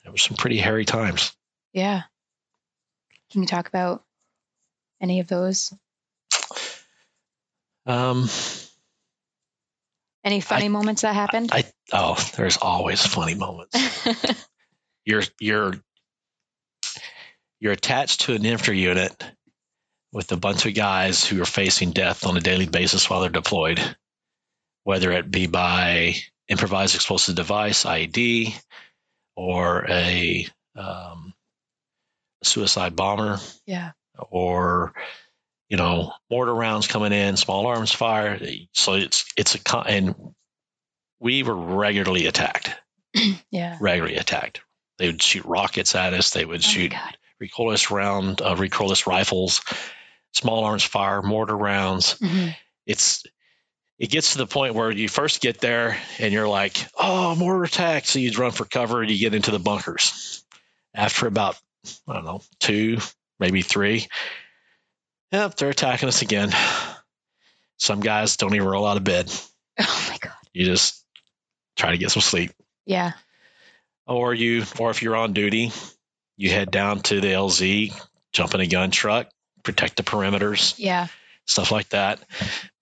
it 0.06 0.12
was 0.12 0.22
some 0.22 0.38
pretty 0.38 0.58
hairy 0.58 0.86
times. 0.86 1.36
Yeah. 1.74 2.04
Can 3.32 3.42
you 3.42 3.48
talk 3.48 3.68
about 3.68 4.04
any 5.02 5.20
of 5.20 5.28
those? 5.28 5.74
Um 7.86 8.30
Any 10.24 10.42
funny 10.42 10.70
moments 10.70 11.04
that 11.04 11.16
happened? 11.16 11.50
I 11.54 11.66
oh, 11.94 12.16
there's 12.36 12.58
always 12.58 13.06
funny 13.06 13.36
moments. 13.36 13.76
you're 15.06 15.24
you're 15.40 15.74
you're 17.60 17.74
attached 17.74 18.22
to 18.22 18.34
an 18.34 18.46
infantry 18.46 18.80
unit 18.80 19.24
with 20.12 20.32
a 20.32 20.38
bunch 20.38 20.66
of 20.66 20.74
guys 20.74 21.26
who 21.26 21.42
are 21.42 21.46
facing 21.46 21.92
death 21.92 22.26
on 22.26 22.38
a 22.38 22.42
daily 22.42 22.68
basis 22.68 23.10
while 23.10 23.22
they're 23.22 23.30
deployed, 23.30 23.80
whether 24.88 25.12
it 25.12 25.30
be 25.30 25.48
by 25.48 26.16
improvised 26.48 26.96
explosive 26.96 27.36
device 27.36 27.84
(IED) 27.84 28.54
or 29.36 29.86
a 29.90 30.48
um, 30.78 31.34
suicide 32.42 32.96
bomber, 32.96 33.38
yeah. 33.66 33.92
or 34.30 34.94
you 35.68 35.76
know 35.76 36.14
mortar 36.32 36.56
rounds 36.56 36.88
coming 36.88 37.12
in, 37.12 37.36
small 37.36 37.68
arms 37.68 37.92
fire. 37.92 38.40
So 38.72 38.94
it's 38.94 39.26
it's 39.36 39.56
a 39.56 39.60
con- 39.60 39.88
and 39.90 40.16
we 41.20 41.44
were 41.44 41.54
regularly 41.54 42.28
attacked 42.28 42.74
Yeah. 43.52 43.78
regularly 43.82 44.16
attacked. 44.16 44.62
They 45.00 45.08
would 45.08 45.22
shoot 45.22 45.44
rockets 45.44 45.96
at 45.96 46.14
us. 46.14 46.30
They 46.30 46.46
would 46.46 46.64
Oh 46.64 46.70
shoot 46.70 46.94
recoilless 47.44 47.92
round, 47.92 48.42
uh, 48.42 48.56
recoilless 48.56 49.06
rifles, 49.06 49.62
small 50.34 50.64
arms 50.64 50.84
fire, 50.86 51.22
mortar 51.22 51.58
rounds. 51.58 52.18
Mhm. 52.20 52.56
It's 52.86 53.26
it 54.00 54.10
gets 54.10 54.34
to 54.34 54.38
the 54.38 54.48
point 54.48 54.76
where 54.76 54.92
you 54.92 55.10
first 55.10 55.42
get 55.42 55.60
there 55.60 55.98
and 56.20 56.32
you're 56.34 56.48
like, 56.48 56.78
oh, 57.00 57.36
mortar 57.36 57.64
attack. 57.64 58.06
So 58.06 58.20
you 58.20 58.32
run 58.38 58.52
for 58.52 58.66
cover 58.66 59.02
and 59.02 59.10
you 59.10 59.18
get 59.18 59.34
into 59.34 59.52
the 59.52 59.60
bunkers. 59.60 60.44
After 60.94 61.28
about 61.28 61.60
I 62.08 62.14
don't 62.14 62.26
know 62.26 62.42
two, 62.60 62.98
maybe 63.40 63.62
three, 63.62 64.08
yep, 65.32 65.56
they're 65.56 65.70
attacking 65.70 66.10
us 66.10 66.22
again. 66.22 66.52
Some 67.78 68.00
guys 68.00 68.38
don't 68.38 68.56
even 68.56 68.68
roll 68.68 68.86
out 68.86 68.98
of 68.98 69.04
bed. 69.04 69.32
Oh 69.80 70.08
my 70.10 70.18
God. 70.20 70.34
You 70.54 70.66
just 70.66 71.06
try 71.76 71.92
to 71.92 72.00
get 72.00 72.10
some 72.10 72.24
sleep. 72.24 72.52
Yeah. 72.88 73.12
or 74.08 74.34
you 74.34 74.64
or 74.80 74.90
if 74.90 75.04
you're 75.04 75.16
on 75.16 75.34
duty 75.34 75.72
you 76.36 76.50
head 76.50 76.72
down 76.72 77.02
to 77.02 77.22
the 77.22 77.28
lz 77.34 77.94
jump 78.34 78.56
in 78.56 78.62
a 78.62 78.66
gun 78.68 78.90
truck 78.90 79.30
protect 79.64 79.98
the 79.98 80.02
perimeters 80.04 80.74
Yeah. 80.78 81.08
Stuff 81.48 81.72
like 81.72 81.90
that. 81.90 82.20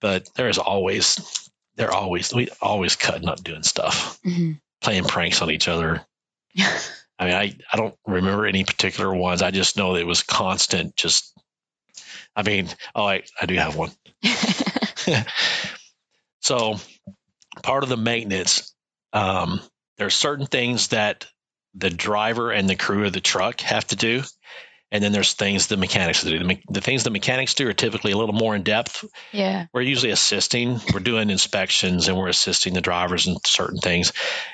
But 0.00 0.28
there's 0.34 0.58
always 0.58 1.50
they're 1.76 1.92
always 1.92 2.32
we 2.34 2.48
always 2.60 2.96
cutting 2.96 3.28
up 3.28 3.42
doing 3.42 3.62
stuff 3.62 4.18
hmm 4.22 4.52
playing 4.82 5.04
pranks 5.04 5.40
on 5.40 5.50
each 5.50 5.68
other. 5.68 6.04
I 7.18 7.24
mean 7.24 7.34
i 7.34 7.56
i 7.72 7.76
don't 7.76 7.96
remember 8.06 8.46
any 8.46 8.64
particular 8.64 9.14
ones. 9.14 9.42
I 9.42 9.50
just 9.50 9.76
know 9.76 9.94
that 9.94 10.00
it 10.00 10.06
was 10.06 10.22
constant 10.22 10.96
just 10.96 11.32
i 12.34 12.42
mean 12.42 12.68
oh 12.94 13.06
i 13.06 13.22
i 13.40 13.46
do 13.46 13.54
have 13.54 13.76
one. 13.76 13.90
So 16.46 16.76
part 17.64 17.82
of 17.82 17.88
the 17.88 17.96
maintenance 17.96 18.72
um, 19.12 19.60
there 19.98 20.06
are 20.06 20.10
certain 20.10 20.46
things 20.46 20.88
that 20.88 21.26
the 21.74 21.90
driver 21.90 22.52
and 22.52 22.68
the 22.68 22.76
crew 22.76 23.04
of 23.04 23.12
the 23.12 23.20
truck 23.20 23.60
have 23.62 23.86
to 23.88 23.96
do 23.96 24.22
and 24.92 25.02
then 25.02 25.12
there's 25.12 25.32
things 25.32 25.66
the 25.66 25.76
mechanics 25.76 26.22
do. 26.22 26.38
The, 26.38 26.44
me- 26.44 26.62
the 26.68 26.80
things 26.80 27.02
the 27.04 27.10
mechanics 27.10 27.54
do 27.54 27.68
are 27.68 27.72
typically 27.72 28.12
a 28.12 28.16
little 28.16 28.34
more 28.34 28.54
in 28.54 28.62
depth. 28.62 29.04
Yeah. 29.32 29.66
we're 29.72 29.80
usually 29.82 30.12
assisting. 30.12 30.78
We're 30.94 31.00
doing 31.00 31.28
inspections 31.30 32.08
and 32.08 32.16
we're 32.16 32.28
assisting 32.28 32.74
the 32.74 32.80
drivers 32.80 33.26
in 33.26 33.36
certain 33.44 33.78
things. 33.78 34.12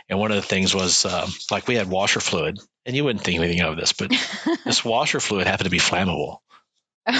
And 0.08 0.18
one 0.18 0.30
of 0.30 0.36
the 0.36 0.42
things 0.42 0.74
was 0.74 1.04
um, 1.04 1.30
like 1.50 1.68
we 1.68 1.74
had 1.74 1.88
washer 1.90 2.20
fluid 2.20 2.58
and 2.86 2.96
you 2.96 3.04
wouldn't 3.04 3.24
think 3.24 3.38
anything 3.38 3.60
of 3.60 3.76
this 3.76 3.92
but 3.92 4.10
this 4.64 4.84
washer 4.84 5.20
fluid 5.20 5.46
happened 5.46 5.66
to 5.66 5.70
be 5.70 5.78
flammable. 5.78 6.38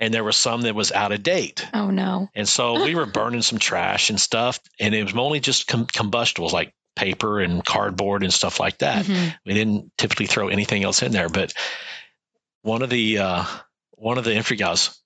And 0.00 0.12
there 0.12 0.24
was 0.24 0.36
some 0.36 0.62
that 0.62 0.74
was 0.74 0.90
out 0.90 1.12
of 1.12 1.22
date. 1.22 1.64
Oh 1.72 1.90
no. 1.90 2.28
and 2.34 2.48
so 2.48 2.84
we 2.84 2.96
were 2.96 3.06
burning 3.06 3.42
some 3.42 3.60
trash 3.60 4.10
and 4.10 4.20
stuff, 4.20 4.58
and 4.80 4.92
it 4.92 5.04
was 5.04 5.14
only 5.16 5.38
just 5.38 5.68
com- 5.68 5.86
combustibles 5.86 6.52
like 6.52 6.74
paper 6.96 7.40
and 7.40 7.64
cardboard 7.64 8.22
and 8.22 8.32
stuff 8.32 8.60
like 8.60 8.78
that. 8.78 9.04
Mhm. 9.04 9.34
We 9.44 9.54
didn't 9.54 9.92
typically 9.98 10.26
throw 10.26 10.48
anything 10.48 10.84
else 10.84 11.02
in 11.02 11.12
there. 11.12 11.28
But 11.28 11.52
one 12.62 12.82
of 12.82 12.90
the 12.90 13.18
uh, 13.18 13.44
one 13.92 14.18
of 14.18 14.24
the 14.24 14.30
infantry 14.32 14.56
guys, 14.56 14.98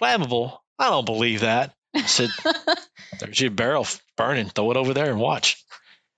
flammable. 0.00 0.58
I 0.78 0.88
don't 0.90 1.04
believe 1.06 1.40
that. 1.40 1.72
I 1.94 2.02
said, 2.02 2.30
"There's 3.20 3.40
your 3.40 3.50
barrel 3.50 3.86
burning. 4.16 4.48
Throw 4.48 4.70
it 4.70 4.76
over 4.76 4.94
there 4.94 5.10
and 5.10 5.18
watch." 5.20 5.62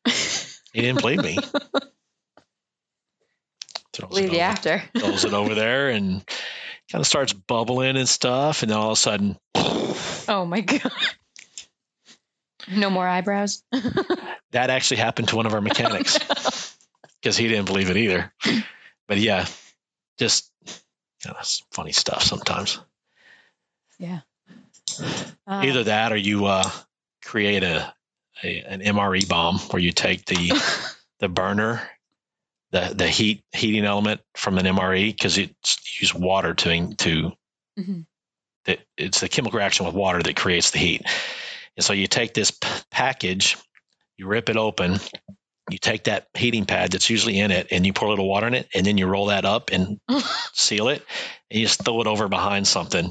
He 0.04 0.80
didn't 0.80 1.00
believe 1.02 1.22
me. 1.22 1.38
Throws 3.92 4.10
it 4.10 4.14
Leave 4.14 4.32
you 4.32 4.38
over- 4.38 4.44
after. 4.44 4.82
throws 4.98 5.24
it 5.26 5.34
over 5.34 5.54
there 5.54 5.90
and 5.90 6.26
kind 6.90 7.00
of 7.02 7.06
starts 7.06 7.32
bubbling 7.34 7.96
and 7.98 8.08
stuff, 8.08 8.62
and 8.62 8.70
then 8.70 8.78
all 8.78 8.86
of 8.88 8.92
a 8.92 8.96
sudden. 8.96 9.36
Oh 10.28 10.46
my 10.46 10.60
God. 10.60 10.92
No 12.70 12.90
more 12.90 13.06
eyebrows. 13.06 13.64
That 14.52 14.70
actually 14.70 14.98
happened 14.98 15.28
to 15.28 15.36
one 15.36 15.46
of 15.46 15.54
our 15.54 15.60
mechanics 15.60 16.18
because 17.20 17.36
he 17.36 17.48
didn't 17.48 17.66
believe 17.66 17.90
it 17.90 17.96
either. 17.96 18.32
But 19.08 19.18
yeah, 19.18 19.46
just 20.18 20.50
kind 21.22 21.36
of 21.36 21.46
funny 21.72 21.92
stuff 21.92 22.22
sometimes. 22.22 22.78
Uh, 25.00 25.62
Either 25.64 25.84
that 25.84 26.12
or 26.12 26.16
you 26.16 26.46
uh, 26.46 26.68
create 27.24 27.62
a, 27.62 27.92
a 28.42 28.60
an 28.62 28.80
MRE 28.80 29.28
bomb 29.28 29.58
where 29.58 29.80
you 29.82 29.92
take 29.92 30.24
the 30.26 30.52
the 31.20 31.28
burner, 31.28 31.82
the 32.72 32.92
the 32.94 33.08
heat 33.08 33.42
heating 33.52 33.84
element 33.84 34.20
from 34.34 34.58
an 34.58 34.66
MRE 34.66 35.12
because 35.12 35.38
it's 35.38 36.00
use 36.00 36.14
water 36.14 36.54
to 36.54 36.94
to 36.94 37.32
Mhm. 37.78 38.04
that 38.66 38.80
it's 38.98 39.20
the 39.20 39.28
chemical 39.30 39.58
reaction 39.58 39.86
with 39.86 39.94
water 39.94 40.22
that 40.22 40.36
creates 40.36 40.72
the 40.72 40.78
heat. 40.78 41.02
And 41.76 41.84
so 41.84 41.94
you 41.94 42.06
take 42.06 42.34
this 42.34 42.50
p- 42.50 42.68
package, 42.90 43.56
you 44.16 44.26
rip 44.26 44.48
it 44.48 44.56
open, 44.56 44.98
you 45.70 45.78
take 45.78 46.04
that 46.04 46.28
heating 46.34 46.64
pad 46.66 46.92
that's 46.92 47.08
usually 47.10 47.38
in 47.38 47.50
it, 47.50 47.68
and 47.70 47.86
you 47.86 47.92
pour 47.92 48.08
a 48.08 48.10
little 48.10 48.28
water 48.28 48.46
in 48.46 48.54
it, 48.54 48.68
and 48.74 48.84
then 48.86 48.98
you 48.98 49.06
roll 49.06 49.26
that 49.26 49.44
up 49.44 49.70
and 49.72 50.00
seal 50.52 50.88
it, 50.88 51.04
and 51.50 51.60
you 51.60 51.66
just 51.66 51.84
throw 51.84 52.00
it 52.00 52.06
over 52.06 52.28
behind 52.28 52.66
something. 52.66 53.10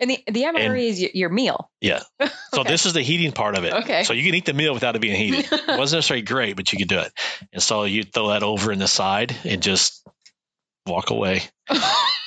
And 0.00 0.10
the 0.10 0.22
the 0.26 0.42
MRE 0.42 0.88
is 0.88 1.00
y- 1.00 1.10
your 1.14 1.28
meal. 1.30 1.70
Yeah. 1.80 2.02
So 2.54 2.60
Okay. 2.60 2.70
this 2.70 2.84
is 2.84 2.92
the 2.92 3.00
heating 3.00 3.32
part 3.32 3.56
of 3.56 3.64
it. 3.64 3.72
Okay. 3.72 4.04
So 4.04 4.12
you 4.12 4.22
can 4.24 4.34
eat 4.34 4.44
the 4.44 4.52
meal 4.52 4.74
without 4.74 4.94
it 4.94 5.00
being 5.00 5.16
heated. 5.16 5.46
it 5.52 5.66
wasn't 5.78 5.98
necessarily 5.98 6.20
great, 6.22 6.54
but 6.54 6.70
you 6.70 6.78
could 6.78 6.88
do 6.88 6.98
it. 6.98 7.10
And 7.50 7.62
so 7.62 7.84
you 7.84 8.02
throw 8.02 8.28
that 8.28 8.42
over 8.42 8.70
in 8.72 8.78
the 8.78 8.86
side 8.86 9.34
and 9.44 9.62
just 9.62 10.06
walk 10.86 11.08
away. 11.08 11.44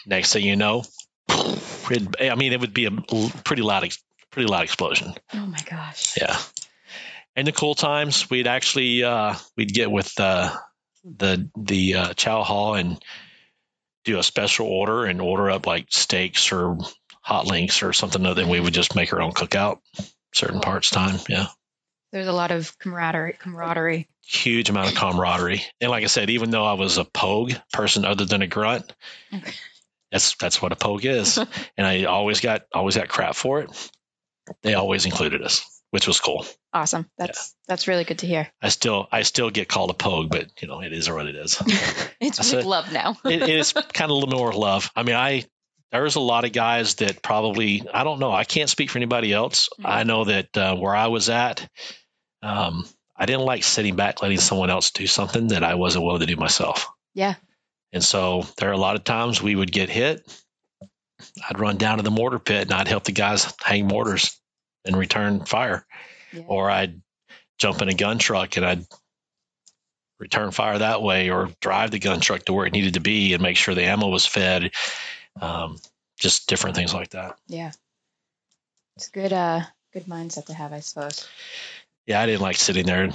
Next 0.08 0.34
thing 0.34 0.44
you 0.44 0.56
know, 0.56 0.84
it, 1.30 2.32
I 2.32 2.34
mean, 2.34 2.54
it 2.54 2.60
would 2.60 2.74
be 2.74 2.86
a 2.86 2.92
pretty 3.44 3.62
loud, 3.62 3.88
pretty 4.32 4.48
loud 4.48 4.64
explosion. 4.64 5.14
oh 5.34 5.46
my 5.46 5.60
gosh. 5.70 6.18
Yeah. 6.18 6.36
In 7.36 7.46
the 7.46 7.51
cool 7.51 7.75
times, 7.75 8.30
we'd 8.30 8.48
actually 8.48 9.04
uh, 9.04 9.36
we'd 9.58 9.74
get 9.74 9.92
with 9.92 10.18
uh, 10.20 10.56
the 11.04 11.50
the 11.58 11.96
uh, 11.96 12.13
chow 12.13 12.44
hall 12.44 12.75
and 12.75 13.04
do 14.06 14.20
a 14.20 14.24
special 14.24 14.68
order 14.68 15.06
and 15.06 15.20
order 15.20 15.50
up 15.50 15.68
like 15.68 15.88
steaks 15.89 16.51
or 16.51 16.77
hot 17.22 17.48
links 17.48 17.84
or 17.84 17.92
something. 17.92 18.22
Then 18.22 18.50
we 18.50 18.60
would 18.60 18.74
just 18.74 18.96
make 18.96 19.12
our 19.12 19.22
own 19.22 19.34
cookout 19.34 19.80
certain 20.34 20.62
parts 20.62 20.89
time. 20.89 21.20
Yeah. 21.27 21.48
There's 22.12 22.27
a 22.27 22.34
lot 22.34 22.51
of 22.51 22.77
camaraderie. 22.80 23.34
Camaraderie. 23.34 24.08
huge 24.24 24.70
amount 24.70 24.89
of 24.89 24.96
camaraderie. 24.96 25.63
And 25.82 25.92
like 25.92 26.04
I 26.04 26.08
said, 26.08 26.30
even 26.30 26.50
though 26.50 26.63
I 26.63 26.74
was 26.74 26.98
a 26.98 27.04
pogue 27.04 27.54
person 27.74 28.06
other 28.06 28.25
than 28.25 28.42
a 28.42 28.48
grunt, 28.48 28.94
that's 30.12 30.36
that's 30.36 30.62
what 30.62 30.72
a 30.72 30.77
pogue 30.77 31.04
is. 31.06 31.38
and 31.77 31.86
I 31.86 32.06
always 32.06 32.39
got 32.39 32.62
always 32.74 32.96
got 32.96 33.10
crap 33.10 33.36
for 33.36 33.60
it. 33.62 33.92
They 34.62 34.75
always 34.75 35.06
included 35.06 35.42
us, 35.42 35.65
which 35.96 36.08
was 36.08 36.20
cool. 36.20 36.46
Awesome. 36.74 37.10
That's 37.18 37.56
that's 37.70 37.88
really 37.88 38.04
good 38.04 38.20
to 38.20 38.28
hear. 38.28 38.50
I 38.62 38.68
still 38.68 39.08
I 39.14 39.22
still 39.22 39.50
get 39.50 39.70
called 39.70 39.92
a 39.92 39.94
pogue, 39.94 40.30
but 40.30 40.48
you 40.62 40.68
know, 40.68 40.82
it 40.82 40.92
is 40.92 41.10
what 41.10 41.25
it 41.25 41.36
is. 41.38 41.56
it's 42.20 42.38
with 42.38 42.66
it. 42.66 42.66
love 42.66 42.92
now. 42.92 43.16
it, 43.24 43.44
it 43.44 43.50
is 43.50 43.72
kind 43.94 44.12
of 44.12 44.18
a 44.18 44.20
little 44.20 44.38
more 44.38 44.52
love. 44.52 44.92
I 44.94 45.04
mean, 45.04 45.16
I 45.16 45.46
there's 45.94 46.16
a 46.18 46.20
lot 46.20 46.44
of 46.44 46.52
guys 46.52 46.96
that 46.96 47.24
probably 47.24 47.88
I 47.94 48.04
don't 48.04 48.20
know. 48.20 48.34
I 48.34 48.44
can't 48.44 48.70
speak 48.70 48.90
for 48.90 48.98
anybody 48.98 49.32
else. 49.32 49.70
Mhm. 49.80 49.86
I 49.90 50.04
know 50.04 50.25
that 50.25 50.58
uh, 50.58 50.75
where 50.75 50.94
I 50.94 51.08
was 51.08 51.30
at, 51.30 51.66
um, 52.42 52.86
I 53.16 53.25
didn't 53.25 53.46
like 53.46 53.64
sitting 53.64 53.96
back 53.96 54.22
letting 54.22 54.42
someone 54.42 54.70
else 54.70 54.92
do 54.92 55.08
something 55.08 55.48
that 55.48 55.64
I 55.64 55.75
wasn't 55.75 56.04
willing 56.04 56.20
to 56.20 56.25
do 56.25 56.36
myself. 56.36 56.90
Yeah. 57.14 57.36
And 57.94 58.04
so 58.04 58.46
there 58.58 58.70
are 58.70 58.74
a 58.74 58.78
lot 58.78 58.98
of 58.98 59.06
times 59.06 59.42
we 59.42 59.56
would 59.56 59.72
get 59.72 59.90
hit. 59.90 60.30
I'd 61.50 61.58
run 61.58 61.78
down 61.78 62.00
to 62.00 62.04
the 62.04 62.12
mortar 62.12 62.40
pit 62.40 62.64
and 62.64 62.74
I'd 62.74 62.90
help 62.90 63.06
the 63.06 63.14
guys 63.14 63.54
hang 63.64 63.88
mortars 63.88 64.38
and 64.86 64.96
return 64.98 65.46
fire, 65.46 65.86
Yeah. 66.34 66.44
or 66.48 66.70
I'd 66.70 67.01
jump 67.58 67.82
in 67.82 67.89
a 67.89 67.94
gun 67.94 68.18
truck 68.18 68.58
and 68.58 68.65
I'd 68.65 68.86
return 70.20 70.51
fire 70.51 70.77
that 70.80 71.01
way 71.01 71.30
or 71.30 71.50
drive 71.62 71.92
the 71.92 72.00
gun 72.00 72.20
truck 72.22 72.46
to 72.46 72.54
where 72.54 72.65
it 72.65 72.74
needed 72.74 72.94
to 72.96 73.00
be 73.01 73.34
and 73.34 73.42
make 73.44 73.58
sure 73.58 73.75
the 73.75 73.84
ammo 73.84 74.08
was 74.08 74.25
fed 74.25 74.72
um, 75.42 75.77
just 76.18 76.48
different 76.48 76.75
things 76.75 76.94
like 76.94 77.10
that 77.10 77.38
yeah. 77.48 77.72
It's 78.96 79.10
good. 79.10 79.34
Uh, 79.34 79.62
good 79.92 80.06
mindset 80.06 80.46
to 80.46 80.54
have, 80.54 80.72
I 80.72 80.80
suppose. 80.80 81.27
yeah 82.08 82.22
i 82.22 82.25
didn't 82.25 82.42
like 82.42 82.56
sitting 82.56 82.86
there 82.86 83.04
and 83.04 83.13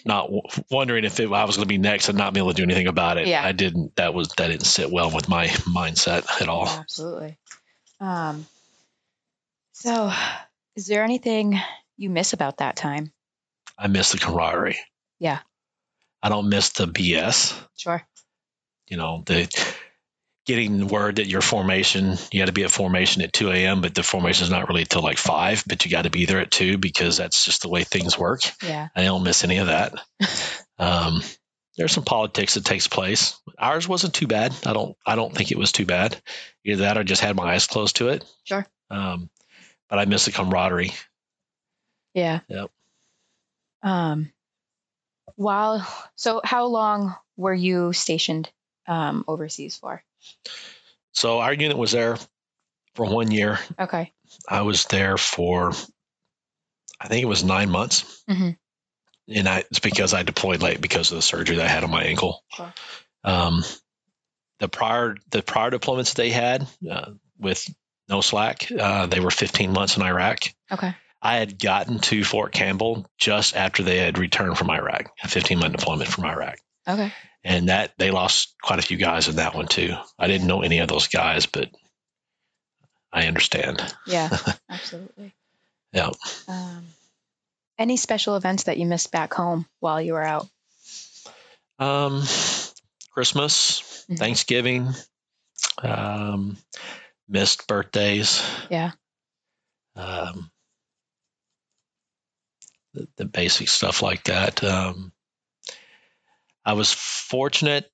not 0.04 0.22
w- 0.26 0.42
wondering 0.70 1.04
if 1.04 1.20
it, 1.20 1.30
i 1.30 1.44
was 1.44 1.56
going 1.56 1.68
to 1.68 1.72
be 1.72 1.78
next 1.78 2.08
and 2.08 2.18
not 2.18 2.32
be 2.34 2.40
able 2.40 2.50
to 2.50 2.56
do 2.56 2.62
anything 2.64 2.88
about 2.88 3.16
it 3.18 3.28
Yeah. 3.28 3.44
i 3.44 3.52
didn't 3.52 3.94
that 3.96 4.12
was 4.14 4.28
that 4.36 4.48
didn't 4.48 4.66
sit 4.66 4.90
well 4.90 5.10
with 5.14 5.28
my 5.28 5.46
mindset 5.46 6.26
at 6.42 6.48
all 6.48 6.66
Absolutely. 6.68 7.36
Um. 8.00 8.46
So, 9.72 10.12
is 10.76 10.86
there 10.86 11.04
anything 11.04 11.58
you 11.96 12.10
miss 12.10 12.32
about 12.32 12.58
that 12.58 12.76
time? 12.76 13.12
i 13.78 13.86
miss 13.86 14.12
the 14.12 14.18
camaraderie 14.18 14.78
Yeah. 15.18 15.38
i 16.22 16.28
don't 16.28 16.48
miss 16.48 16.70
the 16.70 16.86
bs 16.86 17.54
Sure. 17.76 18.02
you 18.88 18.96
know 18.96 19.22
the 19.26 19.48
getting 20.46 20.88
word 20.88 21.16
that 21.16 21.26
your 21.26 21.40
formation 21.42 22.16
you 22.32 22.40
got 22.40 22.46
to 22.46 22.52
be 22.52 22.64
at 22.64 22.70
formation 22.70 23.22
at 23.22 23.32
2 23.32 23.50
a.m 23.50 23.80
but 23.80 23.94
the 23.94 24.02
formation 24.02 24.44
is 24.44 24.50
not 24.50 24.68
really 24.68 24.84
till 24.84 25.02
like 25.02 25.18
5 25.18 25.64
but 25.66 25.84
you 25.84 25.90
got 25.90 26.02
to 26.02 26.10
be 26.10 26.24
there 26.26 26.40
at 26.40 26.50
2 26.50 26.78
because 26.78 27.16
that's 27.16 27.44
just 27.44 27.62
the 27.62 27.68
way 27.68 27.84
things 27.84 28.18
work 28.18 28.40
Yeah. 28.62 28.88
i 28.96 29.04
don't 29.04 29.22
miss 29.22 29.44
any 29.44 29.58
of 29.58 29.68
that 29.68 29.94
um, 30.78 31.22
there's 31.76 31.92
some 31.92 32.04
politics 32.04 32.54
that 32.54 32.64
takes 32.64 32.86
place 32.88 33.38
ours 33.58 33.86
wasn't 33.88 34.14
too 34.14 34.26
bad 34.26 34.52
i 34.66 34.72
don't 34.72 34.96
i 35.06 35.14
don't 35.14 35.34
think 35.34 35.52
it 35.52 35.58
was 35.58 35.72
too 35.72 35.86
bad 35.86 36.20
either 36.64 36.82
that 36.82 36.98
or 36.98 37.04
just 37.04 37.22
had 37.22 37.36
my 37.36 37.52
eyes 37.54 37.66
closed 37.66 37.96
to 37.96 38.08
it 38.08 38.24
Sure. 38.44 38.66
um, 38.90 39.30
but 39.90 39.98
i 39.98 40.04
miss 40.06 40.24
the 40.24 40.32
camaraderie 40.32 40.92
Yeah. 42.14 42.40
Yep. 42.48 42.70
Um. 43.82 44.32
While 45.36 45.86
so, 46.16 46.40
how 46.44 46.66
long 46.66 47.14
were 47.36 47.54
you 47.54 47.92
stationed 47.92 48.50
um, 48.86 49.24
overseas 49.28 49.76
for? 49.76 50.02
so 51.12 51.38
our 51.40 51.52
unit 51.54 51.76
was 51.78 51.92
there 51.92 52.18
for 52.94 53.06
one 53.06 53.30
year 53.30 53.58
Okay. 53.78 54.12
I 54.48 54.62
was 54.62 54.84
there 54.86 55.16
for, 55.16 55.72
I 57.00 57.08
think 57.08 57.22
it 57.22 57.26
was 57.26 57.42
nine 57.42 57.70
months. 57.70 58.22
mm-hmm. 58.28 58.50
And 59.32 59.48
I, 59.48 59.58
it's 59.70 59.78
because 59.78 60.12
I 60.14 60.22
deployed 60.24 60.60
late 60.62 60.80
because 60.80 61.10
of 61.10 61.16
the 61.16 61.22
surgery 61.22 61.56
that 61.56 61.66
I 61.66 61.68
had 61.68 61.84
on 61.84 61.90
my 61.90 62.04
ankle. 62.04 62.42
Sure. 62.52 62.72
Um, 63.24 63.64
the 64.58 64.68
prior, 64.68 65.16
the 65.30 65.42
prior 65.42 65.70
deployments 65.70 66.14
they 66.14 66.30
had 66.30 66.66
uh, 66.90 67.12
with 67.38 67.66
no 68.10 68.20
slack, 68.20 68.70
uh, 68.70 69.06
they 69.06 69.20
were 69.20 69.30
15 69.30 69.72
months 69.72 69.96
in 69.96 70.02
Iraq. 70.02 70.40
Okay. 70.70 70.94
I 71.22 71.36
had 71.36 71.58
gotten 71.58 71.98
to 72.00 72.24
Fort 72.24 72.52
Campbell 72.52 73.06
just 73.18 73.54
after 73.54 73.82
they 73.82 73.98
had 73.98 74.18
returned 74.18 74.56
from 74.58 74.70
Iraq, 74.70 75.12
a 75.22 75.28
15 75.28 75.58
month 75.58 75.76
deployment 75.76 76.10
from 76.10 76.24
Iraq. 76.24 76.58
Okay. 76.88 77.12
And 77.44 77.68
that 77.68 77.92
they 77.98 78.10
lost 78.10 78.54
quite 78.62 78.78
a 78.78 78.82
few 78.82 78.96
guys 78.96 79.28
in 79.28 79.36
that 79.36 79.54
one 79.54 79.66
too. 79.68 79.94
I 80.18 80.26
didn't 80.26 80.46
know 80.46 80.62
any 80.62 80.78
of 80.78 80.88
those 80.88 81.08
guys, 81.08 81.46
but 81.46 81.70
I 83.12 83.26
understand. 83.26 83.82
Yeah. 84.06 84.28
absolutely. 84.70 85.32
Yeah. 85.92 86.10
Um. 86.48 86.86
Any 87.78 87.96
special 87.96 88.36
events 88.36 88.64
that 88.64 88.76
you 88.76 88.84
missed 88.84 89.10
back 89.10 89.32
home 89.32 89.66
while 89.80 90.00
you 90.02 90.12
were 90.12 90.22
out? 90.22 90.46
Um, 91.78 92.22
Christmas, 93.12 94.04
Mhm. 94.10 94.18
Thanksgiving, 94.18 94.88
um, 95.82 96.58
missed 97.30 97.66
birthdays. 97.68 98.42
Yeah. 98.68 98.90
Um, 99.96 100.50
the, 102.94 103.08
the 103.16 103.24
basic 103.24 103.68
stuff 103.68 104.02
like 104.02 104.24
that. 104.24 104.62
Um, 104.64 105.12
I 106.64 106.74
was 106.74 106.92
fortunate 106.92 107.90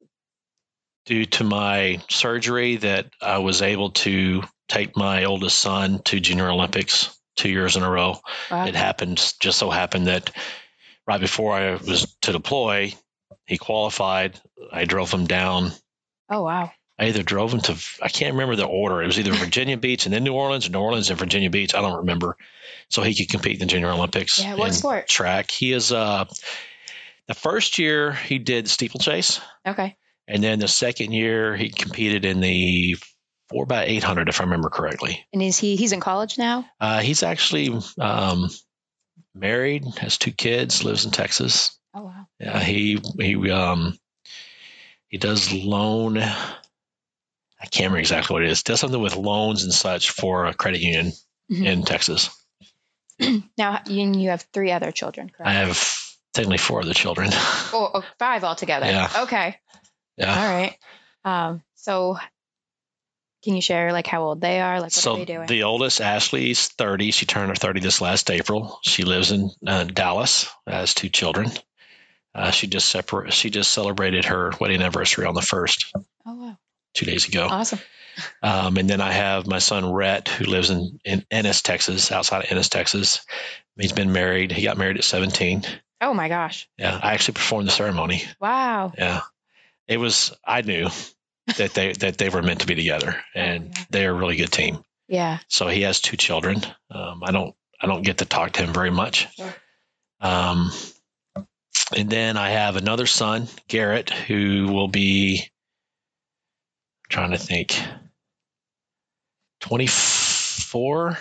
due 1.04 1.26
to 1.26 1.44
my 1.44 2.00
surgery 2.10 2.76
that 2.76 3.06
I 3.22 3.38
was 3.38 3.62
able 3.62 3.90
to 3.90 4.42
take 4.68 4.96
my 4.96 5.24
oldest 5.24 5.58
son 5.58 6.00
to 6.06 6.18
Junior 6.18 6.50
Olympics 6.50 7.16
two 7.36 7.48
years 7.48 7.76
in 7.76 7.82
a 7.82 7.90
row 7.90 8.18
Wow. 8.50 8.66
it 8.66 8.74
happened 8.74 9.18
just 9.38 9.58
so 9.58 9.70
happened 9.70 10.06
that 10.06 10.30
right 11.06 11.20
before 11.20 11.52
I 11.52 11.74
was 11.74 12.16
to 12.22 12.32
deploy, 12.32 12.94
he 13.46 13.58
qualified. 13.58 14.40
I 14.72 14.86
drove 14.86 15.12
him 15.12 15.26
down. 15.26 15.70
Oh 16.30 16.42
wow. 16.42 16.72
I 16.98 17.06
either 17.08 17.22
drove 17.22 17.52
him 17.52 17.60
to 17.62 17.76
I 18.02 18.08
can't 18.08 18.32
remember 18.34 18.56
the 18.56 18.64
order. 18.66 19.02
It 19.02 19.06
was 19.06 19.18
either 19.18 19.32
Virginia 19.34 19.76
Beach 19.76 20.06
and 20.06 20.14
then 20.14 20.24
New 20.24 20.32
Orleans, 20.32 20.66
or 20.66 20.70
New 20.70 20.80
Orleans 20.80 21.10
and 21.10 21.18
Virginia 21.18 21.50
Beach. 21.50 21.74
I 21.74 21.80
don't 21.82 21.98
remember. 21.98 22.36
So 22.88 23.02
he 23.02 23.14
could 23.14 23.28
compete 23.28 23.54
in 23.54 23.60
the 23.60 23.66
Junior 23.66 23.90
Olympics. 23.90 24.38
Yeah. 24.42 24.54
What 24.54 24.72
sport? 24.74 25.08
Track. 25.08 25.50
He 25.50 25.72
is 25.72 25.92
uh 25.92 26.24
the 27.26 27.34
first 27.34 27.78
year 27.78 28.12
he 28.12 28.38
did 28.38 28.68
steeplechase, 28.68 29.40
Okay. 29.66 29.96
and 30.28 30.42
then 30.42 30.58
the 30.60 30.68
second 30.68 31.12
year 31.12 31.56
he 31.56 31.70
competed 31.70 32.24
in 32.24 32.40
the 32.40 32.96
four 33.48 33.66
by 33.66 33.84
eight 33.84 34.04
hundred, 34.04 34.28
if 34.28 34.40
I 34.40 34.44
remember 34.44 34.70
correctly. 34.70 35.26
And 35.32 35.42
is 35.42 35.58
he? 35.58 35.74
He's 35.76 35.92
in 35.92 36.00
college 36.00 36.38
now. 36.38 36.64
Uh, 36.80 37.00
he's 37.00 37.22
actually 37.24 37.76
um, 37.98 38.48
married, 39.34 39.84
has 39.98 40.16
two 40.18 40.30
kids, 40.32 40.84
lives 40.84 41.04
in 41.04 41.10
Texas. 41.10 41.76
Oh 41.92 42.04
wow. 42.04 42.26
Yeah, 42.40 42.60
he 42.60 43.00
he 43.18 43.50
um 43.50 43.98
he 45.08 45.18
does 45.18 45.52
loan. 45.52 46.22
I 47.60 47.66
can't 47.66 47.84
remember 47.86 47.98
exactly 48.00 48.34
what 48.34 48.42
it 48.42 48.50
is. 48.50 48.62
Does 48.62 48.80
something 48.80 49.00
with 49.00 49.16
loans 49.16 49.62
and 49.64 49.72
such 49.72 50.10
for 50.10 50.46
a 50.46 50.54
credit 50.54 50.80
union 50.80 51.12
Mhm. 51.50 51.64
in 51.66 51.82
Texas. 51.84 52.30
Now 53.56 53.80
you, 53.86 54.12
you 54.12 54.28
have 54.30 54.44
three 54.52 54.72
other 54.72 54.90
children, 54.92 55.30
correct? 55.30 55.48
I 55.48 55.52
have 55.54 55.82
technically 56.34 56.58
four 56.58 56.82
other 56.82 56.92
children. 56.92 57.30
oh, 57.32 57.90
oh, 57.94 58.04
five 58.18 58.44
altogether. 58.44 58.86
Yeah. 58.86 59.08
Okay. 59.20 59.56
yeah. 60.16 60.38
All 60.38 60.54
right. 60.54 60.76
Um. 61.24 61.62
So, 61.76 62.18
can 63.44 63.54
you 63.54 63.62
share 63.62 63.92
like 63.92 64.06
how 64.06 64.22
old 64.22 64.40
they 64.40 64.60
are? 64.60 64.76
Like 64.80 64.86
what 64.86 64.92
so 64.92 65.14
are 65.14 65.18
they 65.18 65.24
doing? 65.24 65.46
So, 65.48 65.54
the 65.54 65.62
oldest, 65.62 66.00
Ashley's 66.00 66.68
30. 66.68 67.12
She 67.12 67.26
turned 67.26 67.48
her 67.48 67.54
30 67.54 67.80
this 67.80 68.00
last 68.00 68.30
April. 68.30 68.78
She 68.82 69.04
lives 69.04 69.30
in 69.30 69.50
uh, 69.66 69.84
Dallas, 69.84 70.48
has 70.66 70.92
two 70.94 71.08
children. 71.08 71.50
Uh, 72.34 72.50
she 72.50 72.66
just 72.66 72.88
separ- 72.88 73.30
She 73.30 73.48
just 73.50 73.70
celebrated 73.72 74.26
her 74.26 74.52
wedding 74.60 74.80
anniversary 74.82 75.24
on 75.26 75.34
the 75.34 75.40
first 75.42 75.86
oh 75.94 76.34
wow. 76.34 76.58
Two 76.96 77.06
days 77.06 77.28
ago. 77.28 77.46
Awesome. 77.50 77.78
Um, 78.42 78.76
and 78.78 78.88
then 78.88 79.00
I 79.02 79.12
have 79.12 79.46
my 79.46 79.58
son 79.58 79.92
Rhett, 79.92 80.28
who 80.28 80.46
lives 80.46 80.70
in, 80.70 80.98
in 81.04 81.24
Ennis, 81.30 81.60
Texas, 81.62 82.10
outside 82.10 82.44
of 82.44 82.50
Ennis, 82.50 82.68
Texas. 82.70 83.20
He's 83.78 83.92
been 83.92 84.12
married. 84.12 84.52
He 84.52 84.62
got 84.62 84.78
married 84.78 84.96
at 84.96 85.04
17. 85.04 85.64
Oh 86.00 86.14
my 86.14 86.28
gosh. 86.28 86.68
Yeah, 86.78 86.98
I 87.02 87.12
actually 87.12 87.34
performed 87.34 87.68
the 87.68 87.72
ceremony. 87.72 88.22
Wow. 88.40 88.92
Yeah, 88.96 89.20
it 89.86 89.98
was. 89.98 90.32
I 90.44 90.62
knew 90.62 90.88
that 91.58 91.74
they 91.74 91.92
that 91.92 92.18
they 92.18 92.28
were 92.30 92.42
meant 92.42 92.60
to 92.60 92.66
be 92.66 92.74
together, 92.74 93.22
and 93.34 93.68
Yeah. 93.68 93.84
they're 93.90 94.10
a 94.10 94.14
really 94.14 94.36
good 94.36 94.52
team. 94.52 94.82
Yeah. 95.08 95.38
So 95.48 95.68
he 95.68 95.82
has 95.82 96.00
two 96.00 96.16
children. 96.16 96.62
Um, 96.90 97.22
I 97.22 97.32
don't 97.32 97.54
I 97.80 97.86
don't 97.86 98.02
get 98.02 98.18
to 98.18 98.24
talk 98.24 98.52
to 98.52 98.62
him 98.64 98.72
very 98.74 98.90
much. 98.90 99.28
Sure. 99.36 99.54
Um, 100.20 100.70
and 101.96 102.10
then 102.10 102.36
I 102.36 102.50
have 102.50 102.76
another 102.76 103.06
son, 103.06 103.48
Garrett, 103.68 104.10
who 104.10 104.68
will 104.72 104.88
be 104.88 105.48
trying 107.08 107.30
to 107.32 107.38
think 107.38 107.78
24 109.60 111.18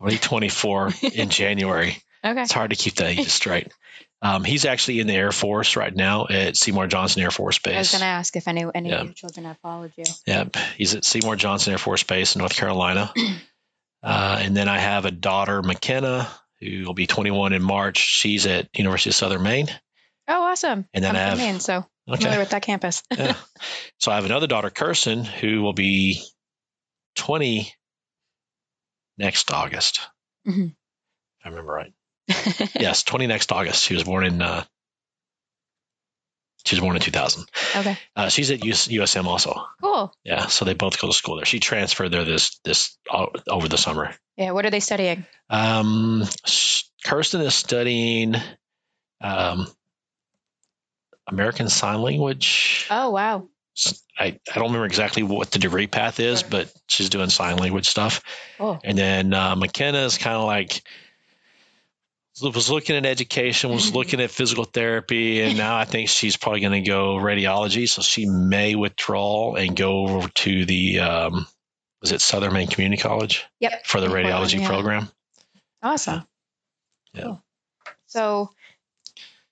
Only 0.00 0.18
24 0.18 0.90
in 1.14 1.28
January. 1.28 1.96
Okay. 2.24 2.42
It's 2.42 2.52
hard 2.52 2.70
to 2.70 2.76
keep 2.76 2.94
that 2.96 3.16
straight. 3.26 3.72
Um, 4.20 4.42
he's 4.42 4.64
actually 4.64 4.98
in 4.98 5.06
the 5.06 5.14
Air 5.14 5.30
Force 5.30 5.76
right 5.76 5.94
now 5.94 6.26
at 6.28 6.56
Seymour 6.56 6.88
Johnson 6.88 7.22
Air 7.22 7.30
Force 7.30 7.58
Base. 7.60 7.74
I 7.74 7.78
was 7.78 7.90
going 7.92 8.00
to 8.00 8.06
ask 8.06 8.34
if 8.34 8.48
any 8.48 8.64
any 8.74 8.88
Yeah. 8.90 8.96
of 9.00 9.04
your 9.06 9.14
children 9.14 9.46
have 9.46 9.58
followed 9.58 9.92
you. 9.96 10.04
Yep. 10.26 10.56
He's 10.76 10.94
at 10.96 11.04
Seymour 11.04 11.36
Johnson 11.36 11.72
Air 11.72 11.78
Force 11.78 12.02
Base 12.02 12.34
in 12.34 12.40
North 12.40 12.56
Carolina. 12.56 13.12
Uh, 14.00 14.38
and 14.40 14.56
then 14.56 14.68
I 14.68 14.78
have 14.78 15.06
a 15.06 15.10
daughter, 15.10 15.60
McKenna, 15.60 16.28
who 16.60 16.84
will 16.84 16.94
be 16.94 17.08
21 17.08 17.52
in 17.52 17.60
March. 17.60 17.98
She's 17.98 18.46
at 18.46 18.68
University 18.78 19.10
of 19.10 19.16
Southern 19.16 19.42
Maine. 19.42 19.66
Oh, 20.28 20.40
awesome. 20.44 20.86
And 20.94 21.02
then 21.04 21.16
I'm 21.16 21.36
I 21.36 21.42
have- 21.42 21.60
so 21.60 21.84
familiar 22.16 22.34
Okay. 22.36 22.38
with 22.42 22.50
that 22.50 22.62
campus. 22.62 23.02
yeah. 23.16 23.34
So 23.98 24.10
I 24.12 24.16
have 24.16 24.24
another 24.24 24.46
daughter, 24.46 24.70
Kirsten, 24.70 25.24
who 25.24 25.62
will 25.62 25.72
be 25.74 26.22
20 27.16 27.72
next 29.18 29.52
August. 29.52 30.00
Mhm. 30.46 30.68
If 31.40 31.46
I 31.46 31.48
remember 31.50 31.72
right. 31.72 31.92
Yes, 32.80 33.02
20 33.04 33.26
next 33.26 33.52
August. 33.52 33.84
She 33.84 33.94
was 33.94 34.04
born 34.04 34.24
in, 34.24 34.40
uh, 34.42 34.64
she 36.66 36.74
was 36.76 36.80
born 36.80 36.96
in 36.96 37.02
2000. 37.02 37.44
okay. 37.76 37.98
Uh, 38.14 38.28
she's 38.28 38.50
at 38.50 38.64
US, 38.64 38.88
USM 38.88 39.24
also. 39.24 39.64
Cool. 39.82 40.12
Yeah. 40.24 40.46
So 40.48 40.64
they 40.64 40.74
both 40.74 41.00
go 41.00 41.06
to 41.08 41.12
school 41.14 41.36
there. 41.36 41.44
She 41.46 41.60
transferred 41.60 42.10
there 42.10 42.24
this, 42.24 42.58
this, 42.64 42.98
o- 43.10 43.32
over 43.48 43.68
the 43.68 43.78
summer. 43.78 44.14
Yeah. 44.36 44.50
What 44.52 44.66
are 44.66 44.70
they 44.70 44.80
studying? 44.80 45.24
Um, 45.48 46.24
Kirsten 47.04 47.40
is 47.40 47.54
studying 47.54 48.34
um, 49.20 49.66
American 51.28 51.68
Sign 51.68 52.02
Language. 52.02 52.86
Oh, 52.90 53.10
wow. 53.10 53.48
I, 54.18 54.26
I 54.50 54.54
don't 54.54 54.64
remember 54.64 54.86
exactly 54.86 55.22
what 55.22 55.52
the 55.52 55.60
degree 55.60 55.86
path 55.86 56.18
is, 56.18 56.40
Sure. 56.40 56.48
but 56.50 56.72
she's 56.88 57.08
doing 57.10 57.30
sign 57.30 57.56
language 57.58 57.88
stuff. 57.88 58.22
Cool. 58.58 58.80
And 58.82 58.98
then 58.98 59.32
uh, 59.32 59.54
McKenna 59.54 59.98
is 60.04 60.18
kind 60.18 60.36
of 60.36 60.44
like 60.44 60.82
was 62.42 62.70
looking 62.70 62.96
at 62.96 63.06
education, 63.06 63.70
was 63.70 63.94
looking 63.94 64.20
at 64.20 64.30
physical 64.30 64.64
therapy, 64.64 65.40
and 65.42 65.56
now 65.56 65.76
I 65.76 65.84
think 65.84 66.08
she's 66.08 66.36
probably 66.36 66.60
going 66.60 66.82
to 66.84 66.88
go 66.88 67.16
radiology. 67.16 67.88
So 67.88 68.02
she 68.02 68.26
may 68.26 68.74
withdraw 68.74 69.54
and 69.54 69.76
go 69.76 70.06
over 70.08 70.28
to 70.28 70.64
the 70.64 71.00
um, 71.00 71.46
was 72.00 72.10
it 72.12 72.20
Southern 72.20 72.52
Maine 72.52 72.68
Community 72.68 73.00
College 73.00 73.46
Yep. 73.60 73.86
for 73.86 74.00
the 74.00 74.08
radiology 74.08 74.60
yeah. 74.60 74.68
program. 74.68 75.08
Awesome. 75.82 76.26
Yeah. 77.12 77.22
Cool. 77.22 77.44
So 78.06 78.50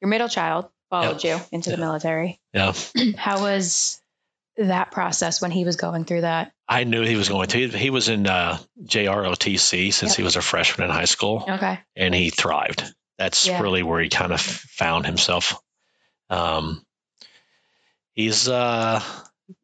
your 0.01 0.09
middle 0.09 0.29
child 0.29 0.69
followed 0.91 1.23
you 1.25 1.39
into 1.53 1.71
the 1.71 1.77
military. 1.77 2.41
Yeah. 2.53 2.73
How 3.17 3.41
was 3.41 4.01
that 4.57 4.91
process 4.91 5.41
when 5.43 5.51
he 5.51 5.65
was 5.65 5.77
going 5.77 6.05
through 6.05 6.23
that? 6.23 6.53
I 6.69 6.85
knew 6.85 7.03
he 7.03 7.17
was 7.17 7.29
going 7.29 7.47
to. 7.49 7.59
He, 7.59 7.69
he 7.79 7.91
was 7.91 8.09
in 8.09 8.27
uh, 8.27 8.59
JROTC 8.85 9.93
since 9.93 10.13
Yep. 10.13 10.17
he 10.17 10.23
was 10.23 10.37
a 10.37 10.43
freshman 10.43 10.89
in 10.89 10.95
high 10.95 11.05
school, 11.05 11.45
Okay. 11.49 11.79
and 11.95 12.15
he 12.15 12.31
thrived. 12.31 12.83
That's 13.19 13.47
Yeah. 13.47 13.61
really 13.63 13.83
where 13.83 14.01
he 14.01 14.09
kind 14.09 14.33
of 14.33 14.41
found 14.41 15.07
himself. 15.07 15.61
Um, 16.31 16.85
he's 18.15 18.49
uh, 18.49 19.01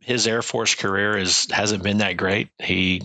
his 0.00 0.26
Air 0.26 0.42
Force 0.42 0.74
career 0.74 1.16
is 1.18 1.48
hasn't 1.50 1.82
been 1.82 1.98
that 1.98 2.16
great. 2.16 2.48
He, 2.58 3.02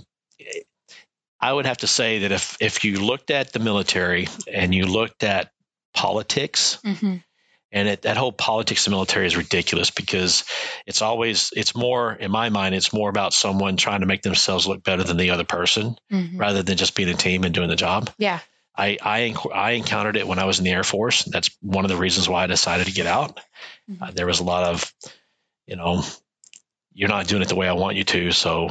I 1.39 1.51
would 1.53 1.65
have 1.65 1.77
to 1.77 1.87
say 1.87 2.19
that 2.19 2.31
if 2.31 2.57
if 2.61 2.83
you 2.83 2.99
looked 2.99 3.31
at 3.31 3.51
the 3.53 3.59
military 3.59 4.27
and 4.51 4.73
you 4.75 4.85
looked 4.85 5.23
at 5.23 5.51
politics, 5.93 6.79
Mm-hmm. 6.85 7.15
And 7.71 7.87
it, 7.89 8.03
that 8.03 8.17
whole 8.17 8.31
politics 8.31 8.87
of 8.87 8.91
military 8.91 9.27
is 9.27 9.35
ridiculous 9.35 9.91
because 9.91 10.43
it's 10.85 11.01
always 11.01 11.51
it's 11.55 11.75
more 11.75 12.13
in 12.13 12.31
my 12.31 12.49
mind 12.49 12.75
it's 12.75 12.93
more 12.93 13.09
about 13.09 13.33
someone 13.33 13.75
trying 13.77 13.99
to 14.01 14.05
make 14.05 14.21
themselves 14.21 14.67
look 14.67 14.83
better 14.83 15.03
than 15.03 15.17
the 15.17 15.31
other 15.31 15.43
person 15.43 15.95
Mm-hmm. 16.11 16.37
rather 16.37 16.63
than 16.63 16.77
just 16.77 16.95
being 16.95 17.09
a 17.09 17.13
team 17.13 17.43
and 17.43 17.53
doing 17.53 17.69
the 17.69 17.75
job 17.75 18.09
Yeah. 18.17 18.39
I, 18.79 18.97
I 19.01 19.35
I 19.53 19.71
encountered 19.71 20.17
it 20.17 20.27
when 20.27 20.37
I 20.39 20.45
was 20.45 20.59
in 20.59 20.65
the 20.65 20.71
Air 20.71 20.83
Force. 20.83 21.23
That's 21.23 21.49
one 21.61 21.83
of 21.83 21.89
the 21.89 21.97
reasons 21.97 22.29
why 22.29 22.43
I 22.43 22.47
decided 22.47 22.85
to 22.85 22.93
get 22.93 23.07
out. 23.07 23.39
Mhm. 23.89 24.01
Uh, 24.01 24.11
there 24.11 24.27
was 24.27 24.39
a 24.39 24.43
lot 24.43 24.65
of, 24.65 24.93
you 25.65 25.75
know, 25.75 26.03
you're 26.93 27.09
not 27.09 27.27
doing 27.27 27.41
it 27.41 27.47
the 27.49 27.55
way 27.55 27.67
I 27.67 27.73
want 27.73 27.97
you 27.97 28.03
to. 28.03 28.31
So 28.31 28.69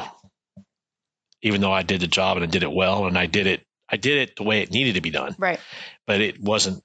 even 1.42 1.60
though 1.60 1.72
I 1.72 1.82
did 1.82 2.00
the 2.00 2.06
job 2.06 2.36
and 2.36 2.44
I 2.44 2.48
did 2.48 2.62
it 2.62 2.70
well 2.72 3.06
and 3.06 3.18
I 3.18 3.26
did 3.26 3.46
it, 3.46 3.62
I 3.88 3.96
did 3.96 4.18
it 4.18 4.36
the 4.36 4.42
way 4.42 4.62
it 4.62 4.70
needed 4.70 4.94
to 4.94 5.00
be 5.00 5.10
done, 5.10 5.34
Right. 5.38 5.60
but 6.06 6.20
it 6.20 6.40
wasn't 6.40 6.82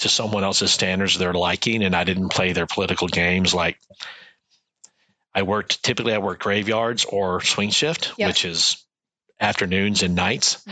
to 0.00 0.08
someone 0.08 0.44
else's 0.44 0.72
standards, 0.72 1.18
their 1.18 1.32
liking, 1.34 1.82
and 1.84 1.94
I 1.94 2.04
didn't 2.04 2.30
play 2.30 2.52
their 2.52 2.66
political 2.66 3.08
games. 3.08 3.54
Like 3.54 3.78
I 5.34 5.42
worked 5.42 5.82
typically, 5.82 6.12
I 6.14 6.18
worked 6.18 6.42
graveyards 6.42 7.04
or 7.04 7.40
swing 7.40 7.70
shift, 7.70 8.12
Yep. 8.18 8.28
which 8.28 8.44
is 8.44 8.84
afternoons 9.40 10.02
and 10.02 10.14
nights. 10.14 10.64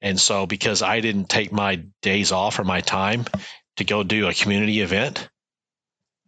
And 0.00 0.20
so, 0.20 0.46
because 0.46 0.82
I 0.82 1.00
didn't 1.00 1.28
take 1.30 1.50
my 1.50 1.82
days 2.02 2.30
off 2.30 2.58
or 2.58 2.64
my 2.64 2.80
time 2.82 3.24
to 3.76 3.84
go 3.84 4.02
do 4.02 4.28
a 4.28 4.34
community 4.34 4.80
event, 4.80 5.28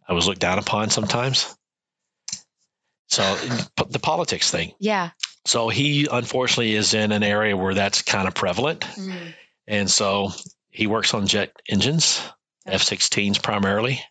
I 0.07 0.13
was 0.13 0.25
looked 0.27 0.41
down 0.41 0.57
upon 0.57 0.89
sometimes. 0.89 1.55
So, 3.09 3.21
the 3.89 3.99
politics 3.99 4.49
thing. 4.51 4.73
Yeah. 4.79 5.11
So, 5.45 5.69
he 5.69 6.07
unfortunately 6.11 6.73
is 6.73 6.93
in 6.93 7.11
an 7.11 7.23
area 7.23 7.55
where 7.55 7.73
that's 7.73 8.01
kind 8.01 8.27
of 8.27 8.33
prevalent. 8.33 8.81
Mhm. 8.81 9.33
And 9.67 9.89
so, 9.91 10.31
he 10.71 10.87
works 10.87 11.13
on 11.13 11.27
jet 11.27 11.51
engines, 11.69 12.21
Okay. 12.67 12.75
F 12.75 12.81
16s 12.83 13.41
primarily. 13.41 14.01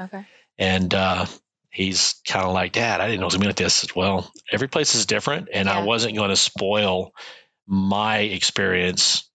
Okay. 0.00 0.24
And 0.58 0.92
uh, 0.94 1.26
he's 1.70 2.14
kind 2.26 2.44
of 2.46 2.52
like, 2.52 2.72
Dad, 2.72 3.00
I 3.00 3.06
didn't 3.06 3.20
know 3.20 3.24
it 3.24 3.26
was 3.26 3.34
going 3.34 3.42
to 3.42 3.46
be 3.46 3.64
like 3.64 3.72
this. 3.72 3.94
Well, 3.96 4.30
every 4.52 4.68
place 4.68 4.94
is 4.94 5.06
different. 5.06 5.48
And 5.52 5.68
I 5.68 5.84
wasn't 5.84 6.14
going 6.16 6.30
to 6.30 6.36
spoil 6.36 7.12
my 7.66 8.18
experience. 8.18 9.28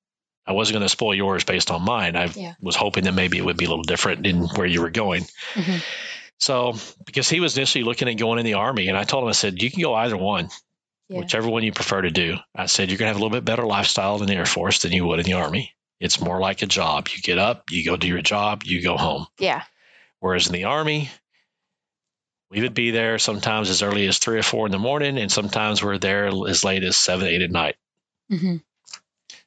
I 0.46 0.54
wasn't 0.54 0.76
going 0.76 0.86
to 0.86 0.90
spoil 0.90 1.14
yours 1.14 1.44
based 1.44 1.72
on 1.72 1.84
mine. 1.84 2.16
I 2.16 2.26
Yeah. 2.36 2.54
was 2.62 2.76
hoping 2.76 3.04
that 3.04 3.14
maybe 3.14 3.38
it 3.38 3.46
would 3.46 3.58
be 3.58 3.66
a 3.66 3.70
little 3.70 3.84
different 3.84 4.26
in 4.26 4.46
where 4.48 4.66
you 4.68 4.82
were 4.82 4.90
going. 4.92 5.26
Mhm. 5.54 5.82
So, 6.40 6.76
because 7.06 7.28
he 7.30 7.40
was 7.42 7.58
initially 7.58 7.84
looking 7.84 8.08
at 8.08 8.14
going 8.14 8.40
in 8.40 8.46
the 8.46 8.54
Army, 8.54 8.88
and 8.88 8.98
I 8.98 9.04
told 9.04 9.24
him, 9.24 9.30
I 9.30 9.34
said, 9.34 9.62
you 9.62 9.70
can 9.70 9.82
go 9.82 9.94
either 9.94 10.16
one, 10.16 10.50
Yeah. 11.10 11.20
whichever 11.20 11.50
one 11.50 11.64
you 11.64 11.74
prefer 11.74 12.02
to 12.02 12.12
do. 12.12 12.38
I 12.56 12.68
said, 12.68 12.90
you're 12.90 12.98
going 12.98 13.08
to 13.10 13.14
have 13.14 13.18
a 13.18 13.20
little 13.20 13.36
bit 13.38 13.44
better 13.46 13.66
lifestyle 13.66 14.22
in 14.22 14.28
the 14.28 14.36
Air 14.36 14.46
Force 14.46 14.80
than 14.80 14.94
you 14.94 15.06
would 15.06 15.20
in 15.20 15.26
the 15.26 15.34
Army. 15.34 15.74
It's 16.00 16.22
more 16.22 16.40
like 16.40 16.62
a 16.62 16.66
job. 16.66 17.08
You 17.14 17.22
get 17.22 17.38
up, 17.38 17.66
you 17.72 17.84
go 17.86 17.98
do 17.98 18.08
your 18.08 18.22
job, 18.22 18.64
you 18.64 18.82
go 18.82 18.98
home. 18.98 19.28
Yeah. 19.38 19.64
Whereas 20.20 20.48
in 20.48 20.54
the 20.54 20.66
Army, 20.66 21.10
we 22.52 22.62
would 22.62 22.74
be 22.74 22.92
there 22.92 23.20
sometimes 23.20 23.70
as 23.70 23.82
early 23.84 24.08
as 24.08 24.18
three 24.18 24.40
or 24.40 24.44
four 24.44 24.66
in 24.66 24.72
the 24.72 24.80
morning, 24.80 25.18
and 25.18 25.32
sometimes 25.32 25.84
we're 25.84 25.98
there 25.98 26.28
as 26.48 26.64
late 26.64 26.84
as 26.84 26.98
seven, 26.98 27.28
eight 27.28 27.42
at 27.42 27.52
night. 27.52 27.76
Mm-hmm. 28.32 28.58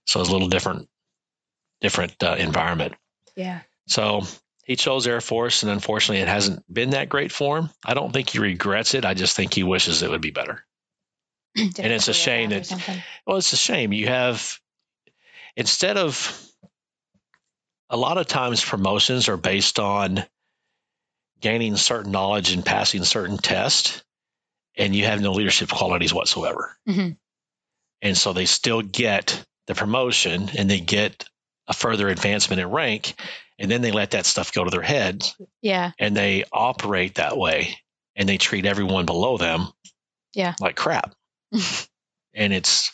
So 0.06 0.20
it's 0.20 0.28
a 0.28 0.32
little 0.32 0.48
different, 0.48 0.88
different 1.80 2.22
uh, 2.22 2.36
environment. 2.38 2.94
Yeah. 3.34 3.60
So 3.86 4.22
he 4.64 4.76
chose 4.76 5.06
Air 5.06 5.20
Force, 5.20 5.62
and 5.62 5.72
unfortunately, 5.72 6.22
it 6.22 6.28
hasn't 6.28 6.64
been 6.72 6.90
that 6.90 7.08
great 7.08 7.32
for 7.32 7.58
him. 7.58 7.70
I 7.84 7.94
don't 7.94 8.12
think 8.12 8.30
he 8.30 8.38
regrets 8.38 8.94
it. 8.94 9.04
I 9.04 9.14
just 9.14 9.34
think 9.36 9.54
he 9.54 9.62
wishes 9.64 10.02
it 10.02 10.10
would 10.10 10.20
be 10.20 10.30
better. 10.30 10.64
and 11.56 11.78
it's 11.78 12.08
a 12.08 12.14
shame 12.14 12.50
that- 12.50 12.70
Well, 13.26 13.38
it's 13.38 13.52
a 13.52 13.56
shame. 13.56 13.92
You 13.92 14.06
have, 14.08 14.58
instead 15.56 15.96
of, 15.96 16.38
a 17.90 17.96
lot 17.96 18.16
of 18.16 18.26
times 18.26 18.64
promotions 18.64 19.28
are 19.28 19.36
based 19.36 19.78
on 19.78 20.24
gaining 21.40 21.76
certain 21.76 22.10
knowledge 22.12 22.52
and 22.52 22.64
passing 22.64 23.04
certain 23.04 23.36
tests, 23.36 24.02
and 24.78 24.94
you 24.96 25.04
have 25.04 25.20
no 25.20 25.32
leadership 25.32 25.68
qualities 25.68 26.14
whatsoever. 26.14 26.74
Mhm. 26.88 27.18
And 28.00 28.16
so 28.16 28.32
they 28.32 28.46
still 28.46 28.80
get 28.80 29.44
the 29.66 29.74
promotion 29.74 30.48
and 30.56 30.70
they 30.70 30.80
get 30.80 31.28
a 31.66 31.74
further 31.74 32.08
advancement 32.08 32.60
in 32.60 32.70
rank, 32.70 33.14
and 33.58 33.70
then 33.70 33.82
they 33.82 33.92
let 33.92 34.12
that 34.12 34.26
stuff 34.26 34.52
go 34.52 34.64
to 34.64 34.70
their 34.70 34.82
heads 34.82 35.36
Yeah. 35.60 35.92
and 35.98 36.16
they 36.16 36.44
operate 36.50 37.16
that 37.16 37.36
way 37.36 37.78
and 38.16 38.28
they 38.28 38.38
treat 38.38 38.64
everyone 38.66 39.04
below 39.06 39.36
them 39.36 39.68
Yeah. 40.32 40.54
like 40.60 40.76
crap. 40.76 41.14
and 42.34 42.52
it's 42.52 42.90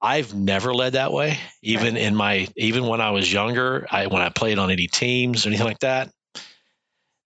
I've 0.00 0.34
never 0.34 0.74
led 0.74 0.92
that 0.92 1.12
way. 1.12 1.38
Even 1.62 1.96
in 1.96 2.14
my 2.14 2.48
even 2.56 2.86
when 2.86 3.00
I 3.00 3.10
was 3.10 3.32
younger, 3.32 3.86
I 3.90 4.06
when 4.06 4.22
I 4.22 4.28
played 4.28 4.58
on 4.58 4.70
any 4.70 4.86
teams 4.86 5.44
or 5.44 5.48
anything 5.48 5.66
like 5.66 5.78
that, 5.80 6.10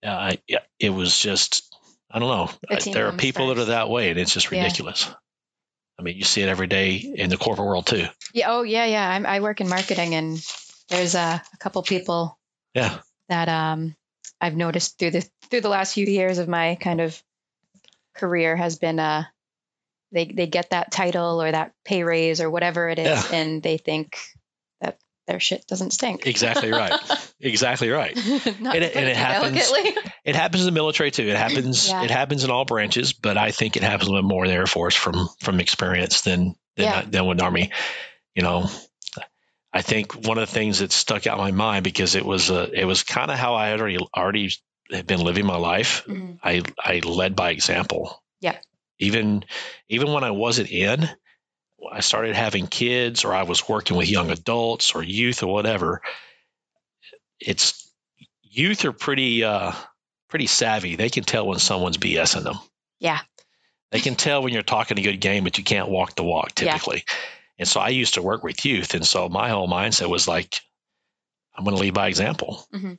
uh, 0.04 0.08
I, 0.08 0.38
it 0.78 0.90
was 0.90 1.18
just 1.18 1.74
I 2.10 2.18
don't 2.18 2.28
know. 2.28 2.50
The 2.68 2.76
I- 2.76 2.92
there 2.92 3.08
are 3.08 3.12
people 3.12 3.48
that 3.48 3.58
are 3.58 3.66
that 3.66 3.90
way, 3.90 4.10
and 4.10 4.18
it's 4.18 4.32
just 4.32 4.50
Yeah. 4.50 4.62
ridiculous. 4.62 5.08
I 5.98 6.02
mean, 6.02 6.16
you 6.16 6.24
see 6.24 6.40
it 6.40 6.48
every 6.48 6.66
day 6.66 6.94
in 6.96 7.28
the 7.28 7.36
corporate 7.36 7.66
world 7.66 7.86
too. 7.86 8.06
Yeah. 8.32 8.46
Oh, 8.50 8.62
yeah. 8.62 8.86
Yeah. 8.86 9.06
I'm, 9.06 9.26
I 9.26 9.40
work 9.40 9.60
in 9.60 9.68
marketing, 9.68 10.14
and 10.14 10.42
there's 10.88 11.14
a, 11.14 11.42
a 11.52 11.56
couple 11.58 11.82
people 11.82 12.38
Yeah, 12.74 13.00
that 13.28 13.48
um, 13.50 13.94
I've 14.40 14.56
noticed 14.56 14.98
through 14.98 15.10
the 15.10 15.28
through 15.50 15.60
the 15.60 15.68
last 15.68 15.92
few 15.94 16.06
years 16.06 16.38
of 16.38 16.48
my 16.48 16.76
kind 16.76 17.00
of 17.02 17.22
career 18.14 18.56
has 18.56 18.78
been 18.78 18.98
uh, 18.98 19.24
they 20.12 20.24
they 20.26 20.46
get 20.46 20.70
that 20.70 20.90
title 20.92 21.40
or 21.42 21.50
that 21.50 21.72
pay 21.84 22.02
raise 22.02 22.40
or 22.40 22.50
whatever 22.50 22.88
it 22.88 22.98
is, 22.98 23.06
Yeah. 23.30 23.36
and 23.36 23.62
they 23.62 23.76
think 23.78 24.16
that 24.80 24.98
their 25.26 25.40
shit 25.40 25.66
doesn't 25.66 25.92
stink. 25.92 26.26
Exactly 26.26 26.70
right. 26.70 26.92
exactly 27.40 27.90
right. 27.90 28.16
And 28.16 28.24
it- 28.84 28.96
and 28.96 29.08
it 29.08 29.16
happens- 29.16 29.72
It 30.24 30.34
happens 30.36 30.62
in 30.62 30.66
the 30.66 30.72
military 30.72 31.10
too. 31.10 31.26
It 31.28 31.36
happens. 31.36 31.88
Yeah. 31.88 32.02
It 32.04 32.10
happens 32.10 32.44
in 32.44 32.50
all 32.50 32.64
branches, 32.64 33.12
but 33.14 33.36
I 33.38 33.50
think 33.52 33.76
it 33.76 33.82
happens 33.82 34.08
a 34.08 34.12
little 34.12 34.28
more 34.28 34.44
in 34.44 34.50
the 34.50 34.56
Air 34.56 34.66
Force 34.66 34.94
from 34.94 35.28
from 35.40 35.60
experience 35.60 36.20
than 36.22 36.54
than, 36.76 36.86
Yeah. 36.86 37.02
than 37.06 37.26
with 37.26 37.38
the 37.38 37.44
Army. 37.44 37.70
You 38.34 38.42
know, 38.42 38.68
I 39.72 39.82
think 39.82 40.12
one 40.26 40.38
of 40.38 40.46
the 40.48 40.52
things 40.54 40.80
that 40.80 40.92
stuck 40.92 41.26
out 41.26 41.38
in 41.38 41.44
my 41.44 41.50
mind 41.52 41.84
because 41.84 42.14
it 42.16 42.24
was 42.24 42.50
uh, 42.50 42.68
it 42.72 42.84
was 42.84 43.02
kind 43.02 43.30
of 43.30 43.38
how 43.38 43.54
I 43.54 43.68
had 43.68 43.80
already 43.80 43.98
already 44.16 44.50
had 44.92 45.06
been 45.06 45.20
living 45.20 45.46
my 45.46 45.56
life. 45.56 46.04
Mhm. 46.06 46.38
I 46.42 46.62
I 46.78 46.98
led 47.00 47.34
by 47.36 47.50
example. 47.50 48.22
Even 49.00 49.44
even 49.88 50.12
when 50.12 50.24
I 50.24 50.30
wasn't 50.30 50.70
in, 50.70 51.08
I 51.90 52.00
started 52.00 52.36
having 52.36 52.66
kids 52.66 53.24
or 53.24 53.34
I 53.34 53.42
was 53.42 53.68
working 53.68 53.96
with 53.96 54.10
young 54.10 54.30
adults 54.30 54.94
or 54.94 55.02
youth 55.02 55.42
or 55.42 55.52
whatever. 55.52 56.02
It's 57.40 57.90
youth 58.42 58.84
are 58.84 58.92
pretty 58.92 59.42
uh 59.42 59.72
pretty 60.28 60.46
savvy. 60.46 60.96
They 60.96 61.08
can 61.08 61.24
tell 61.24 61.46
when 61.46 61.58
someone's 61.58 61.98
BSing 61.98 62.44
them. 62.44 62.58
Yeah. 63.00 63.20
They 63.90 64.00
can 64.00 64.14
tell 64.14 64.42
when 64.42 64.52
you're 64.52 64.62
talking 64.62 64.98
a 64.98 65.02
good 65.02 65.20
game, 65.20 65.44
but 65.44 65.58
you 65.58 65.64
can't 65.64 65.88
walk 65.88 66.14
the 66.14 66.22
walk 66.22 66.54
typically. 66.54 67.04
Yeah. 67.08 67.14
And 67.60 67.68
so 67.68 67.80
I 67.80 67.88
used 67.88 68.14
to 68.14 68.22
work 68.22 68.44
with 68.44 68.64
youth. 68.64 68.94
And 68.94 69.04
so 69.06 69.28
my 69.28 69.48
whole 69.48 69.68
mindset 69.68 70.08
was 70.08 70.28
like, 70.28 70.60
I'm 71.54 71.64
going 71.64 71.76
to 71.76 71.82
lead 71.82 71.94
by 71.94 72.08
example. 72.08 72.64
Mm-hmm. 72.72 72.94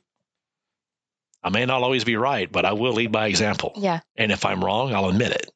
I 1.42 1.50
may 1.50 1.66
not 1.66 1.82
always 1.82 2.04
be 2.04 2.16
right, 2.16 2.50
but 2.50 2.64
I 2.64 2.72
will 2.72 2.92
lead 2.92 3.10
by 3.10 3.26
example. 3.26 3.72
Yeah. 3.76 4.00
And 4.16 4.30
if 4.30 4.44
I'm 4.44 4.64
wrong, 4.64 4.94
I'll 4.94 5.08
admit 5.08 5.32
it. 5.32 5.50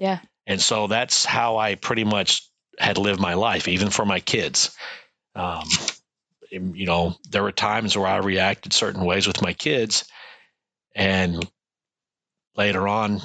Yeah. 0.00 0.18
And 0.46 0.60
so 0.60 0.88
that's 0.88 1.24
how 1.24 1.58
I 1.58 1.76
pretty 1.76 2.04
much 2.04 2.48
had 2.78 2.98
lived 2.98 3.20
my 3.20 3.34
life, 3.34 3.68
even 3.68 3.90
for 3.90 4.04
my 4.04 4.18
kids. 4.18 4.74
Um, 5.36 5.68
you 6.50 6.86
know, 6.86 7.14
there 7.28 7.44
were 7.44 7.52
times 7.52 7.96
where 7.96 8.08
I 8.08 8.16
reacted 8.16 8.72
certain 8.72 9.04
ways 9.04 9.28
with 9.28 9.42
my 9.42 9.52
kids, 9.52 10.08
and 10.96 11.48
later 12.56 12.88
on 12.88 13.20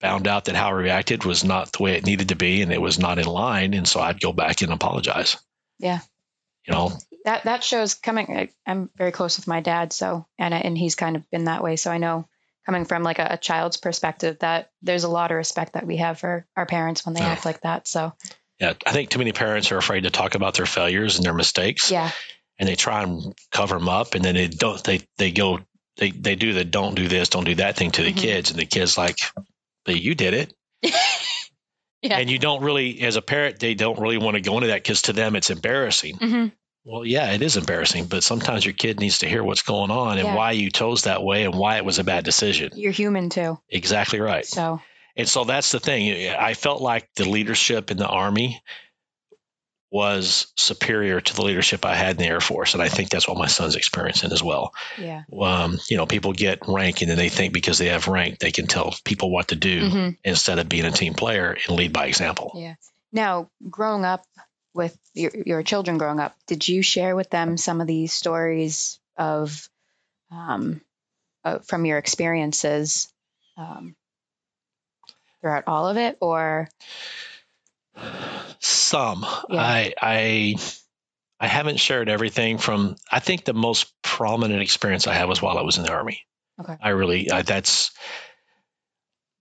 found 0.00 0.26
out 0.26 0.46
that 0.46 0.56
how 0.56 0.68
I 0.68 0.72
reacted 0.72 1.24
was 1.24 1.44
not 1.44 1.70
the 1.70 1.82
way 1.82 1.92
it 1.92 2.06
needed 2.06 2.30
to 2.30 2.36
be, 2.36 2.62
and 2.62 2.72
it 2.72 2.80
was 2.80 2.98
not 2.98 3.20
in 3.20 3.26
line. 3.26 3.74
And 3.74 3.86
so 3.86 4.00
I'd 4.00 4.20
go 4.20 4.32
back 4.32 4.62
and 4.62 4.72
apologize. 4.72 5.36
Yeah. 5.78 6.00
You 6.66 6.72
know, 6.72 6.92
that 7.24 7.44
that 7.44 7.64
shows 7.64 7.94
coming 7.94 8.36
I, 8.36 8.48
i'm 8.66 8.90
very 8.96 9.12
close 9.12 9.36
with 9.36 9.46
my 9.46 9.60
dad 9.60 9.92
so 9.92 10.26
and 10.38 10.54
and 10.54 10.76
he's 10.76 10.94
kind 10.94 11.16
of 11.16 11.28
been 11.30 11.44
that 11.44 11.62
way 11.62 11.76
so 11.76 11.90
i 11.90 11.98
know 11.98 12.26
coming 12.66 12.84
from 12.84 13.02
like 13.02 13.18
a, 13.18 13.28
a 13.32 13.36
child's 13.36 13.76
perspective 13.76 14.38
that 14.40 14.70
there's 14.82 15.04
a 15.04 15.08
lot 15.08 15.30
of 15.30 15.36
respect 15.36 15.72
that 15.74 15.86
we 15.86 15.96
have 15.98 16.18
for 16.18 16.46
our 16.56 16.66
parents 16.66 17.04
when 17.04 17.14
they 17.14 17.20
Yeah. 17.20 17.32
act 17.32 17.44
like 17.44 17.60
that 17.62 17.86
so 17.88 18.12
yeah, 18.60 18.74
I 18.86 18.92
think 18.92 19.10
too 19.10 19.18
many 19.18 19.32
parents 19.32 19.72
are 19.72 19.78
afraid 19.78 20.02
to 20.04 20.10
talk 20.10 20.36
about 20.36 20.54
their 20.54 20.66
failures 20.66 21.16
and 21.16 21.24
their 21.24 21.34
mistakes. 21.34 21.90
yeah 21.90 22.10
and 22.58 22.68
they 22.68 22.76
try 22.76 23.02
and 23.02 23.34
cover 23.50 23.76
them 23.78 23.88
up 23.88 24.14
and 24.14 24.24
then 24.24 24.34
they 24.34 24.46
don't 24.46 24.82
they 24.84 25.00
they 25.18 25.32
go 25.32 25.58
they 25.96 26.10
they 26.10 26.36
do 26.36 26.52
the 26.52 26.64
don't 26.64 26.94
do 26.94 27.08
this 27.08 27.28
don't 27.30 27.44
do 27.44 27.54
that 27.56 27.76
thing 27.76 27.90
to 27.90 28.02
the 28.02 28.12
Mhm. 28.12 28.16
kids 28.18 28.50
and 28.50 28.58
the 28.60 28.66
kids 28.66 28.96
like 28.96 29.18
but 29.84 30.00
you 30.00 30.14
did 30.14 30.34
it 30.34 30.54
Yeah. 32.02 32.18
and 32.18 32.28
you 32.28 32.38
don't 32.38 32.62
really 32.62 33.00
as 33.02 33.14
a 33.16 33.22
parent 33.22 33.58
they 33.60 33.74
don't 33.74 33.98
really 34.00 34.18
want 34.18 34.34
to 34.34 34.40
go 34.40 34.54
into 34.56 34.66
that 34.68 34.82
because 34.82 35.02
to 35.02 35.12
them 35.12 35.34
it's 35.36 35.50
embarrassing 35.50 36.16
hmm 36.16 36.46
well 36.84 37.04
yeah 37.04 37.32
it 37.32 37.42
is 37.42 37.56
embarrassing 37.56 38.06
but 38.06 38.22
sometimes 38.22 38.64
your 38.64 38.74
kid 38.74 38.98
needs 39.00 39.18
to 39.18 39.28
hear 39.28 39.42
what's 39.44 39.62
going 39.62 39.90
on 39.90 40.18
and 40.18 40.28
Yeah. 40.28 40.34
why 40.34 40.52
you 40.52 40.70
chose 40.70 41.02
that 41.02 41.22
way 41.22 41.44
and 41.44 41.54
why 41.54 41.76
it 41.76 41.84
was 41.84 41.98
a 41.98 42.04
bad 42.04 42.24
decision 42.24 42.70
you're 42.74 42.92
human 42.92 43.30
too 43.30 43.58
exactly 43.68 44.20
right 44.20 44.44
so 44.46 44.80
and 45.14 45.28
so 45.28 45.44
that's 45.44 45.70
the 45.72 45.78
thing. 45.78 46.30
I 46.30 46.54
felt 46.54 46.80
like 46.80 47.06
the 47.16 47.28
leadership 47.28 47.90
in 47.90 47.98
the 47.98 48.06
Army 48.08 48.62
was 49.90 50.50
superior 50.56 51.20
to 51.20 51.34
the 51.34 51.42
leadership 51.42 51.84
I 51.84 51.94
had 51.94 52.12
in 52.12 52.16
the 52.16 52.24
Air 52.26 52.40
Force. 52.40 52.72
And 52.72 52.82
I 52.82 52.88
think 52.88 53.10
that's 53.10 53.28
what 53.28 53.36
my 53.36 53.46
son's 53.46 53.76
experiencing 53.76 54.32
as 54.32 54.42
well. 54.42 54.72
yeah 54.98 55.24
Um, 55.38 55.78
you 55.90 55.98
know, 55.98 56.06
people 56.06 56.32
get 56.32 56.60
rank 56.66 57.02
and 57.02 57.10
then 57.10 57.18
they 57.18 57.28
think 57.28 57.52
because 57.52 57.76
they 57.76 57.88
have 57.88 58.08
rank, 58.08 58.38
they 58.38 58.52
can 58.52 58.66
tell 58.66 58.94
people 59.04 59.30
what 59.30 59.48
to 59.48 59.56
do 59.56 59.90
hmm 59.90 60.08
instead 60.24 60.58
of 60.58 60.68
being 60.68 60.86
a 60.86 60.90
team 60.90 61.12
player 61.12 61.58
and 61.66 61.76
lead 61.76 61.92
by 61.92 62.06
example. 62.06 62.52
yeah 62.54 62.76
now 63.12 63.50
growing 63.68 64.06
up 64.06 64.24
with 64.74 64.96
your, 65.14 65.32
your 65.46 65.62
children 65.62 65.98
growing 65.98 66.20
up 66.20 66.34
did 66.46 66.66
you 66.66 66.82
share 66.82 67.14
with 67.14 67.28
them 67.30 67.56
some 67.56 67.80
of 67.80 67.86
these 67.86 68.12
stories 68.12 68.98
of 69.16 69.68
um, 70.30 70.80
uh, 71.44 71.58
from 71.60 71.84
your 71.84 71.98
experiences 71.98 73.12
um, 73.56 73.94
throughout 75.40 75.64
all 75.66 75.88
of 75.88 75.96
it 75.96 76.16
or 76.20 76.68
Some. 78.58 79.26
Yeah. 79.50 79.60
I 79.60 79.94
I 80.00 80.54
I 81.40 81.46
haven't 81.46 81.80
shared 81.80 82.08
everything 82.08 82.58
from 82.58 82.96
I 83.10 83.18
think 83.18 83.44
the 83.44 83.54
most 83.54 83.92
prominent 84.02 84.62
experience 84.62 85.06
I 85.06 85.14
had 85.14 85.28
was 85.28 85.42
while 85.42 85.58
I 85.58 85.62
was 85.62 85.78
in 85.78 85.84
the 85.84 85.92
army. 85.92 86.20
Okay. 86.60 86.76
I 86.80 86.90
really 86.90 87.30
I, 87.30 87.42
that's 87.42 87.90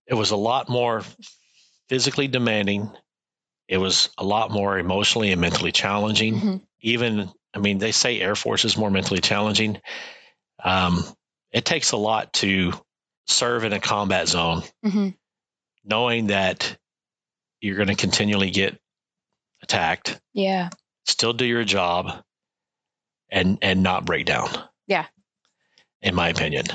it 0.07 0.15
was 0.15 0.31
a 0.31 0.35
lot 0.35 0.69
more 0.69 1.03
physically 1.87 2.27
demanding. 2.27 2.91
It 3.71 3.77
was 3.77 4.09
a 4.17 4.25
lot 4.25 4.51
more 4.51 4.77
emotionally 4.77 5.31
and 5.31 5.39
mentally 5.39 5.71
challenging. 5.71 6.35
Mhm. 6.41 6.61
Even 6.81 7.31
I 7.53 7.59
mean 7.59 7.77
they 7.77 7.93
say 7.93 8.19
Air 8.19 8.35
Force 8.35 8.65
is 8.65 8.75
more 8.75 8.91
mentally 8.91 9.21
challenging. 9.21 9.79
Um, 10.61 11.01
it 11.51 11.63
takes 11.63 11.93
a 11.93 11.97
lot 11.97 12.33
to 12.33 12.73
serve 13.27 13.63
in 13.63 13.71
a 13.71 13.79
combat 13.79 14.27
zone 14.27 14.63
Mhm. 14.85 15.15
knowing 15.85 16.27
that 16.27 16.77
you're 17.61 17.77
going 17.77 17.87
to 17.87 17.95
continually 17.95 18.51
get 18.51 18.77
attacked, 19.63 20.19
yeah 20.33 20.69
still 21.05 21.31
do 21.33 21.45
your 21.45 21.63
job, 21.63 22.23
and 23.29 23.57
and 23.61 23.81
not 23.83 24.03
break 24.05 24.25
down. 24.25 24.49
Yeah. 24.87 25.07
in 26.01 26.15
my 26.15 26.27
opinion. 26.29 26.65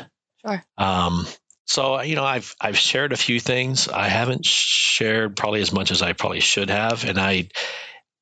Sure. 0.46 0.64
Um, 0.78 1.26
so 1.66 2.00
you 2.00 2.16
know, 2.16 2.24
I've 2.24 2.54
I've 2.60 2.78
shared 2.78 3.12
a 3.12 3.16
few 3.16 3.38
things. 3.40 3.88
I 3.88 4.08
haven't 4.08 4.44
shared 4.46 5.36
probably 5.36 5.60
as 5.60 5.72
much 5.72 5.90
as 5.90 6.02
I 6.02 6.12
probably 6.12 6.40
should 6.40 6.70
have, 6.70 7.04
and 7.04 7.18
I. 7.18 7.48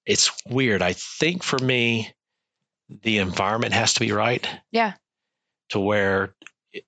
It's 0.06 0.30
weird. 0.46 0.82
I 0.82 0.92
think 0.92 1.42
for 1.42 1.58
me, 1.58 2.12
the 3.02 3.18
environment 3.18 3.72
has 3.72 3.94
to 3.94 4.00
be 4.00 4.12
right. 4.12 4.46
Yeah. 4.70 4.92
To 5.70 5.80
where 5.80 6.34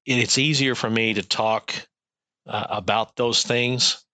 it's 0.05 0.37
easier 0.37 0.75
for 0.75 0.91
me 0.91 1.15
to 1.15 1.23
talk 1.23 1.73
uh, 2.47 2.67
about 2.69 3.17
those 3.17 3.43
things 3.43 4.05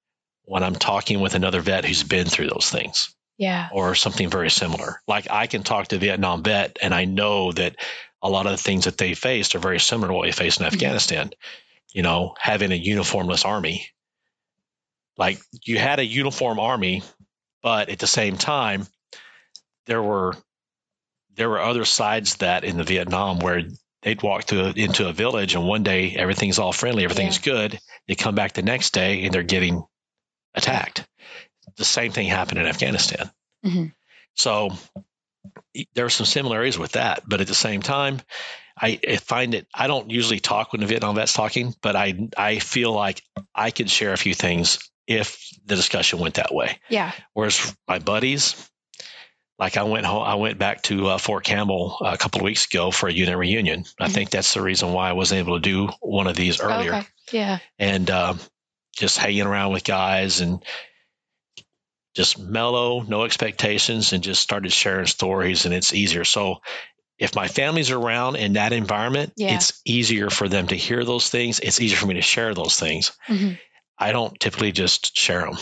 when 0.44 0.62
I'm 0.62 0.76
talking 0.76 1.18
with 1.20 1.35
another 1.35 1.61
vet 1.61 1.85
who's 1.85 2.05
been 2.05 2.28
through 2.28 2.48
those 2.48 2.70
things 2.70 3.14
yeah 3.38 3.68
or 3.72 3.94
something 3.96 4.31
very 4.31 4.50
similar. 4.50 5.00
Like 5.09 5.26
I 5.31 5.46
can 5.48 5.62
talk 5.64 5.88
to 5.88 5.96
a 5.96 5.98
Vietnam 5.98 6.44
vet 6.44 6.78
and 6.81 6.94
I 6.94 7.05
know 7.07 7.50
that 7.52 7.74
a 8.22 8.31
lot 8.31 8.46
of 8.46 8.52
the 8.52 8.59
things 8.59 8.85
that 8.85 8.98
they 8.98 9.14
faced 9.14 9.57
are 9.57 9.59
very 9.61 9.81
similar 9.81 10.09
to 10.09 10.14
what 10.14 10.26
we 10.26 10.33
faced 10.33 10.61
in 10.61 10.66
Mhm. 10.66 10.72
Afghanistan. 10.72 11.33
You 11.92 12.02
know, 12.02 12.35
having 12.38 12.72
a 12.72 12.81
uniformless 12.81 13.44
army. 13.44 13.87
Like 15.18 15.38
you 15.64 15.78
had 15.78 15.98
a 15.98 16.05
uniform 16.05 16.59
army, 16.59 17.02
but 17.62 17.90
at 17.90 17.98
the 17.98 18.07
same 18.07 18.37
time, 18.37 18.87
there 19.87 20.02
were 20.02 20.35
there 21.35 21.48
were 21.48 21.61
other 21.61 21.85
sides 21.85 22.37
that 22.37 22.64
in 22.64 22.76
the 22.76 22.85
Vietnam 22.85 23.38
where 23.38 23.62
they'd 24.02 24.22
walk 24.22 24.44
through 24.44 24.72
into 24.76 25.09
a 25.09 25.12
village 25.12 25.55
and 25.55 25.66
one 25.66 25.83
day 25.83 26.14
everything's 26.14 26.59
all 26.59 26.72
friendly, 26.72 27.05
everything's 27.05 27.38
good. 27.38 27.78
They 28.07 28.14
come 28.14 28.35
back 28.35 28.52
the 28.52 28.62
next 28.62 28.92
day 28.92 29.24
and 29.24 29.33
they're 29.33 29.42
getting 29.42 29.83
attacked. 30.55 31.07
The 31.76 31.85
same 31.85 32.12
thing 32.12 32.26
happened 32.28 32.59
in 32.59 32.66
Afghanistan. 32.66 33.31
Mhm. 33.64 33.94
So 34.35 34.76
there 35.94 36.05
are 36.05 36.11
some 36.11 36.26
similarities 36.26 36.78
with 36.78 36.92
that, 36.92 37.22
but 37.26 37.40
at 37.40 37.46
the 37.46 37.55
same 37.55 37.83
time, 37.83 38.20
I, 38.81 38.98
I 39.07 39.16
find 39.16 39.55
it. 39.55 39.66
I 39.74 39.87
don't 39.87 40.11
usually 40.11 40.40
talk 40.40 40.72
when 40.72 40.81
the 40.81 40.87
Vietnam 40.87 41.14
vet's 41.14 41.33
talking, 41.33 41.74
but 41.83 41.94
I 41.96 42.28
I 42.37 42.59
feel 42.59 42.92
like 42.92 43.22
I 43.55 43.70
could 43.70 43.90
share 43.90 44.12
a 44.12 44.16
few 44.18 44.35
things 44.35 44.90
if 45.07 45.38
the 45.66 45.76
discussion 45.76 46.18
went 46.18 46.35
that 46.35 46.55
way. 46.55 46.78
yeah 46.88 47.12
Whereas 47.35 47.76
my 47.88 47.98
buddies, 47.98 48.68
like 49.59 49.76
I 49.76 49.83
went 49.83 50.07
home, 50.07 50.22
I 50.22 50.37
went 50.37 50.59
back 50.59 50.83
to 50.85 51.09
uh, 51.09 51.18
Fort 51.18 51.44
Campbell 51.44 51.98
a 52.05 52.16
couple 52.16 52.40
of 52.40 52.44
weeks 52.44 52.66
ago 52.66 52.90
for 52.90 53.09
a 53.09 53.12
unit 53.12 53.37
reunion. 53.37 53.85
I 54.00 54.09
Mhm. 54.09 54.12
think 54.14 54.31
that's 54.31 54.55
the 54.55 54.62
reason 54.62 54.92
why 54.92 55.11
I 55.11 55.12
wasn't 55.12 55.40
able 55.40 55.61
to 55.61 55.62
do 55.62 55.88
one 56.00 56.26
of 56.26 56.37
these 56.37 56.61
earlier 56.61 56.94
okay 56.94 57.07
yeah 57.33 57.59
and 57.78 58.11
um, 58.11 58.40
just 58.96 59.18
hanging 59.18 59.42
around 59.46 59.72
with 59.72 59.85
guys 59.85 60.40
and 60.40 60.62
just 62.14 62.38
mellow, 62.38 63.01
no 63.03 63.25
expectations, 63.25 64.12
and 64.12 64.22
just 64.22 64.42
started 64.42 64.72
sharing 64.72 65.07
stories. 65.07 65.64
And 65.64 65.75
it's 65.75 65.94
easier. 65.94 66.25
So 66.25 66.61
if 67.18 67.35
my 67.35 67.48
family's 67.48 67.90
around 67.90 68.37
in 68.37 68.55
that 68.55 68.72
environment, 68.72 69.33
Yeah. 69.37 69.55
it's 69.55 69.81
easier 69.85 70.29
for 70.31 70.48
them 70.48 70.66
to 70.68 70.77
hear 70.77 71.05
those 71.05 71.29
things. 71.31 71.61
It's 71.61 71.81
easier 71.81 71.96
for 71.98 72.07
me 72.07 72.14
to 72.14 72.22
share 72.22 72.55
those 72.55 72.79
things. 72.79 73.12
Mhm. 73.29 73.59
I 73.98 74.12
don't 74.12 74.38
typically 74.40 74.72
just 74.72 75.16
share 75.16 75.42
them. 75.42 75.57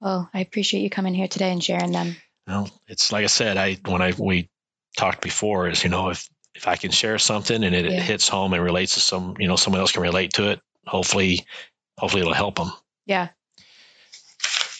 well 0.00 0.28
i 0.34 0.40
appreciate 0.40 0.82
you 0.82 0.90
coming 0.90 1.14
here 1.14 1.26
today 1.28 1.50
and 1.50 1.64
sharing 1.64 1.90
them 1.92 2.16
Well, 2.46 2.70
it's 2.86 3.10
like 3.12 3.24
I 3.24 3.28
said, 3.28 3.56
I 3.56 3.74
when 3.86 4.02
I 4.02 4.12
we 4.16 4.48
talked 4.96 5.20
before 5.22 5.68
is 5.68 5.82
you 5.82 5.90
know 5.90 6.10
if 6.10 6.28
if 6.54 6.68
I 6.68 6.76
can 6.76 6.90
share 6.90 7.18
something 7.18 7.64
and 7.64 7.74
it, 7.74 7.84
Yeah. 7.86 7.92
it 7.98 8.02
hits 8.02 8.28
home 8.28 8.52
and 8.54 8.62
relates 8.62 8.94
to 8.94 9.00
some 9.00 9.34
you 9.38 9.48
know 9.48 9.56
someone 9.56 9.80
else 9.80 9.92
can 9.92 10.02
relate 10.02 10.34
to 10.34 10.50
it, 10.50 10.60
hopefully 10.86 11.44
hopefully 11.98 12.20
it'll 12.22 12.34
help 12.34 12.56
them. 12.56 12.72
yeah 13.06 13.28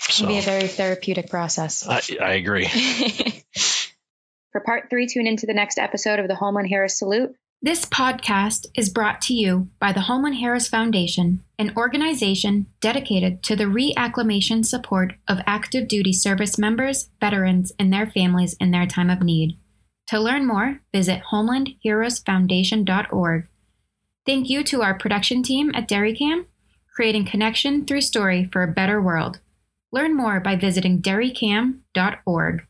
It 0.08 0.14
can 0.14 0.28
be 0.28 0.38
a 0.38 0.42
very 0.42 0.68
therapeutic 0.68 1.28
process. 1.28 1.86
I, 1.86 2.00
I 2.20 2.32
agree. 2.34 2.66
For 4.52 4.60
part 4.60 4.88
three, 4.88 5.06
tune 5.06 5.26
into 5.26 5.46
the 5.46 5.54
next 5.54 5.78
episode 5.78 6.18
of 6.18 6.28
the 6.28 6.34
Homeland 6.34 6.68
Heroes 6.68 6.98
Salute. 6.98 7.34
This 7.62 7.84
podcast 7.84 8.66
is 8.76 8.90
brought 8.90 9.20
to 9.22 9.34
you 9.34 9.68
by 9.80 9.92
the 9.92 10.02
Homeland 10.02 10.36
Heroes 10.36 10.68
Foundation, 10.68 11.42
an 11.58 11.72
organization 11.76 12.66
dedicated 12.80 13.42
to 13.44 13.56
the 13.56 13.64
reacclimation 13.64 14.64
support 14.64 15.14
of 15.26 15.40
active 15.46 15.88
duty 15.88 16.12
service 16.12 16.58
members, 16.58 17.08
veterans, 17.20 17.72
and 17.78 17.92
their 17.92 18.06
families 18.06 18.54
in 18.60 18.70
their 18.70 18.86
time 18.86 19.10
of 19.10 19.22
need. 19.22 19.58
To 20.08 20.20
learn 20.20 20.46
more, 20.46 20.80
visit 20.92 21.22
homelandheroesfoundation.org. 21.32 23.48
Thank 24.24 24.48
you 24.48 24.62
to 24.64 24.82
our 24.82 24.94
production 24.94 25.42
team 25.42 25.72
at 25.74 25.88
DerryCam, 25.88 26.46
creating 26.94 27.26
connection 27.26 27.84
through 27.84 28.02
story 28.02 28.48
for 28.52 28.62
a 28.62 28.72
better 28.72 29.02
world. 29.02 29.40
Learn 29.96 30.14
more 30.14 30.40
by 30.40 30.56
visiting 30.56 31.00
derrycam.org. 31.00 32.66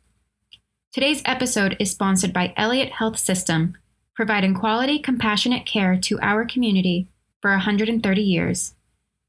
Today's 0.93 1.23
episode 1.25 1.77
is 1.81 1.91
sponsored 1.91 2.33
by 2.33 2.55
Elliot 2.57 2.93
Health 2.93 3.19
System, 3.19 3.77
providing 4.15 4.55
quality, 4.55 5.01
compassionate 5.01 5.67
care 5.67 5.99
to 6.03 6.21
our 6.21 6.45
community 6.45 7.09
for 7.43 7.51
130 7.51 8.23
years. 8.23 8.75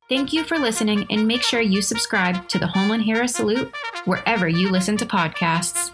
Thank 0.09 0.31
you 0.31 0.43
for 0.43 0.59
listening 0.59 1.07
and 1.09 1.27
make 1.27 1.41
sure 1.41 1.59
you 1.59 1.81
subscribe 1.81 2.47
to 2.49 2.59
the 2.59 2.67
Homeland 2.67 3.01
Heroes 3.01 3.33
Salute 3.33 3.73
wherever 4.05 4.47
you 4.47 4.69
listen 4.69 4.95
to 4.97 5.05
podcasts. 5.07 5.89